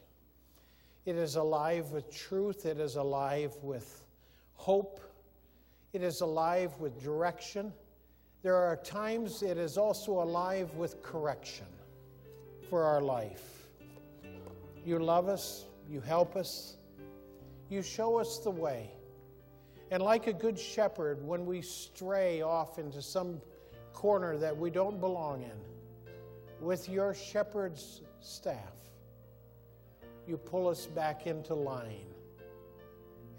It 1.05 1.16
is 1.16 1.35
alive 1.37 1.90
with 1.90 2.11
truth, 2.14 2.64
it 2.64 2.79
is 2.79 2.97
alive 2.97 3.53
with 3.62 4.05
hope, 4.55 5.01
it 5.92 6.03
is 6.03 6.21
alive 6.21 6.73
with 6.79 7.03
direction. 7.03 7.73
There 8.42 8.57
are 8.57 8.77
times 8.77 9.42
it 9.42 9.59
is 9.59 9.77
also 9.77 10.23
alive 10.23 10.75
with 10.75 11.03
correction 11.03 11.66
for 12.71 12.85
our 12.85 13.01
life. 13.01 13.68
You 14.85 14.99
love 14.99 15.29
us, 15.29 15.66
you 15.88 16.01
help 16.01 16.37
us, 16.37 16.77
you 17.68 17.83
show 17.83 18.18
us 18.18 18.38
the 18.38 18.51
way. 18.51 18.90
And 19.90 20.03
like 20.03 20.27
a 20.27 20.33
good 20.33 20.59
shepherd, 20.59 21.23
when 21.23 21.45
we 21.45 21.61
stray 21.62 22.42
off 22.42 22.79
into 22.79 23.03
some 23.03 23.40
corner 23.92 24.38
that 24.38 24.57
we 24.57 24.71
don't 24.71 24.99
belong 25.01 25.42
in, 25.42 25.72
with 26.62 26.88
your 26.88 27.12
shepherd's 27.12 28.03
staff, 28.20 28.77
you 30.29 30.37
pull 30.37 30.68
us 30.68 30.87
back 30.87 31.27
into 31.27 31.55
line 31.55 32.07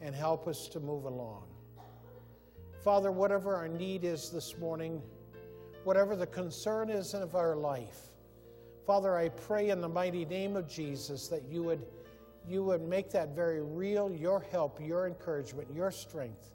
and 0.02 0.14
help 0.14 0.48
us 0.48 0.68
to 0.68 0.80
move 0.82 1.06
along. 1.06 1.46
Father, 2.84 3.12
whatever 3.12 3.56
our 3.56 3.70
need 3.70 4.04
is 4.04 4.30
this 4.30 4.58
morning, 4.58 5.02
whatever 5.86 6.18
the 6.18 6.28
concern 6.28 6.90
is 6.90 7.14
of 7.14 7.36
our 7.36 7.56
life, 7.56 8.10
Father, 8.86 9.16
I 9.16 9.30
pray 9.30 9.70
in 9.70 9.80
the 9.80 9.88
mighty 9.88 10.26
name 10.26 10.58
of 10.58 10.68
Jesus 10.68 11.30
that 11.30 11.44
you 11.50 11.64
would, 11.64 11.86
you 12.46 12.62
would 12.66 12.82
make 12.82 13.10
that 13.12 13.34
very 13.34 13.62
real, 13.62 14.12
your 14.12 14.42
help, 14.52 14.86
your 14.86 15.08
encouragement, 15.08 15.70
your 15.74 15.92
strength. 15.92 16.50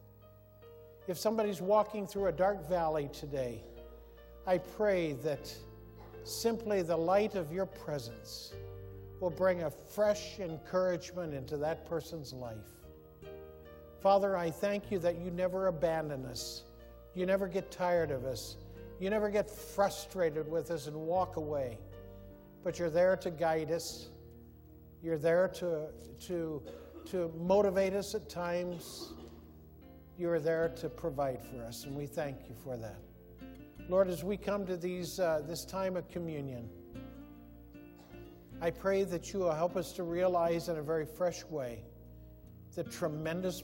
If 1.07 1.17
somebody's 1.17 1.63
walking 1.63 2.07
through 2.07 2.27
a 2.27 2.33
dark 2.33 2.69
valley 2.69 3.09
today, 3.15 3.65
I 4.47 4.59
pray 4.59 5.15
that 5.25 5.55
simply 6.29 6.83
the 6.83 6.97
light 6.97 7.35
of 7.35 7.53
your 7.53 7.67
presence 7.67 8.53
will 9.21 9.31
bring 9.31 9.63
a 9.63 9.71
fresh 9.71 10.39
encouragement 10.39 11.35
into 11.35 11.57
that 11.57 11.87
person's 11.87 12.33
life. 12.33 12.57
Father, 14.01 14.37
I 14.37 14.51
thank 14.51 14.93
you 14.93 14.99
that 15.01 15.19
you 15.19 15.31
never 15.31 15.67
abandon 15.67 16.25
us. 16.27 16.63
You 17.15 17.27
never 17.27 17.49
get 17.49 17.71
tired 17.71 18.11
of 18.11 18.25
us. 18.25 18.57
You 19.01 19.11
never 19.11 19.29
get 19.29 19.51
frustrated 19.51 20.49
with 20.51 20.71
us 20.71 20.87
and 20.87 20.97
walk 20.97 21.37
away. 21.37 21.79
But 22.63 22.79
you're 22.79 22.91
there 22.91 23.17
to 23.17 23.31
guide 23.31 23.71
us. 23.71 24.09
You're 25.03 25.19
there 25.19 25.49
to, 25.49 25.87
to, 26.27 26.63
to 27.07 27.33
motivate 27.39 27.95
us 27.95 28.15
at 28.15 28.29
times. 28.29 29.15
You 30.17 30.31
are 30.31 30.41
there 30.41 30.69
to 30.81 30.89
provide 30.89 31.41
for 31.43 31.63
us, 31.65 31.85
and 31.85 31.95
we 31.95 32.07
thank 32.07 32.49
you 32.49 32.55
for 32.65 32.77
that. 32.77 33.08
Lord, 33.91 34.09
as 34.11 34.23
we 34.23 34.37
come 34.37 34.67
to 34.67 34.77
these, 34.77 35.19
uh, 35.19 35.41
this 35.47 35.65
time 35.65 35.97
of 35.97 36.07
communion, 36.11 36.69
I 38.61 38.71
pray 38.71 39.05
that 39.05 39.33
you 39.33 39.39
will 39.39 39.55
help 39.55 39.77
us 39.77 39.93
to 39.93 40.03
realize 40.03 40.69
in 40.69 40.77
a 40.77 40.83
very 40.83 41.07
fresh 41.07 41.43
way 41.45 41.85
the 42.75 42.85
tremendous 42.85 43.63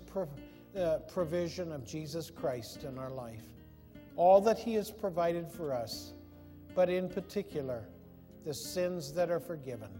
uh, 0.78 0.98
provision 1.12 1.72
of 1.72 1.84
Jesus 1.84 2.30
Christ 2.30 2.84
in 2.84 2.98
our 2.98 3.10
life. 3.10 3.44
All 4.16 4.40
that 4.40 4.58
He 4.58 4.72
has 4.74 4.90
provided 4.90 5.46
for 5.46 5.74
us, 5.74 6.14
but 6.74 6.88
in 6.88 7.10
particular, 7.10 7.84
the 8.46 8.54
sins 8.54 9.12
that 9.12 9.30
are 9.30 9.40
forgiven. 9.40 9.90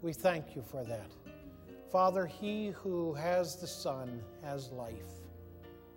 We 0.00 0.14
thank 0.14 0.56
you 0.56 0.62
for 0.62 0.82
that. 0.84 1.10
Father, 1.92 2.24
He 2.24 2.68
who 2.70 3.12
has 3.12 3.56
the 3.56 3.66
Son 3.66 4.22
has 4.42 4.70
life. 4.70 5.12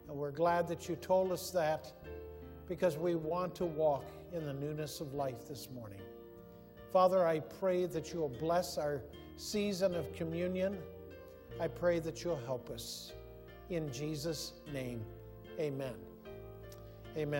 And 0.09 0.17
we're 0.17 0.31
glad 0.31 0.67
that 0.67 0.89
you 0.89 0.97
told 0.97 1.31
us 1.31 1.51
that 1.51 1.93
because 2.71 2.97
we 2.97 3.15
want 3.15 3.53
to 3.53 3.65
walk 3.65 4.05
in 4.31 4.45
the 4.45 4.53
newness 4.53 5.01
of 5.01 5.13
life 5.13 5.45
this 5.45 5.67
morning. 5.75 5.99
Father, 6.93 7.27
I 7.27 7.39
pray 7.41 7.85
that 7.87 8.13
you'll 8.13 8.29
bless 8.29 8.77
our 8.77 9.01
season 9.35 9.93
of 9.93 10.13
communion. 10.13 10.77
I 11.59 11.67
pray 11.67 11.99
that 11.99 12.23
you'll 12.23 12.39
help 12.45 12.69
us. 12.69 13.11
In 13.69 13.91
Jesus' 13.91 14.53
name, 14.71 15.01
amen. 15.59 15.95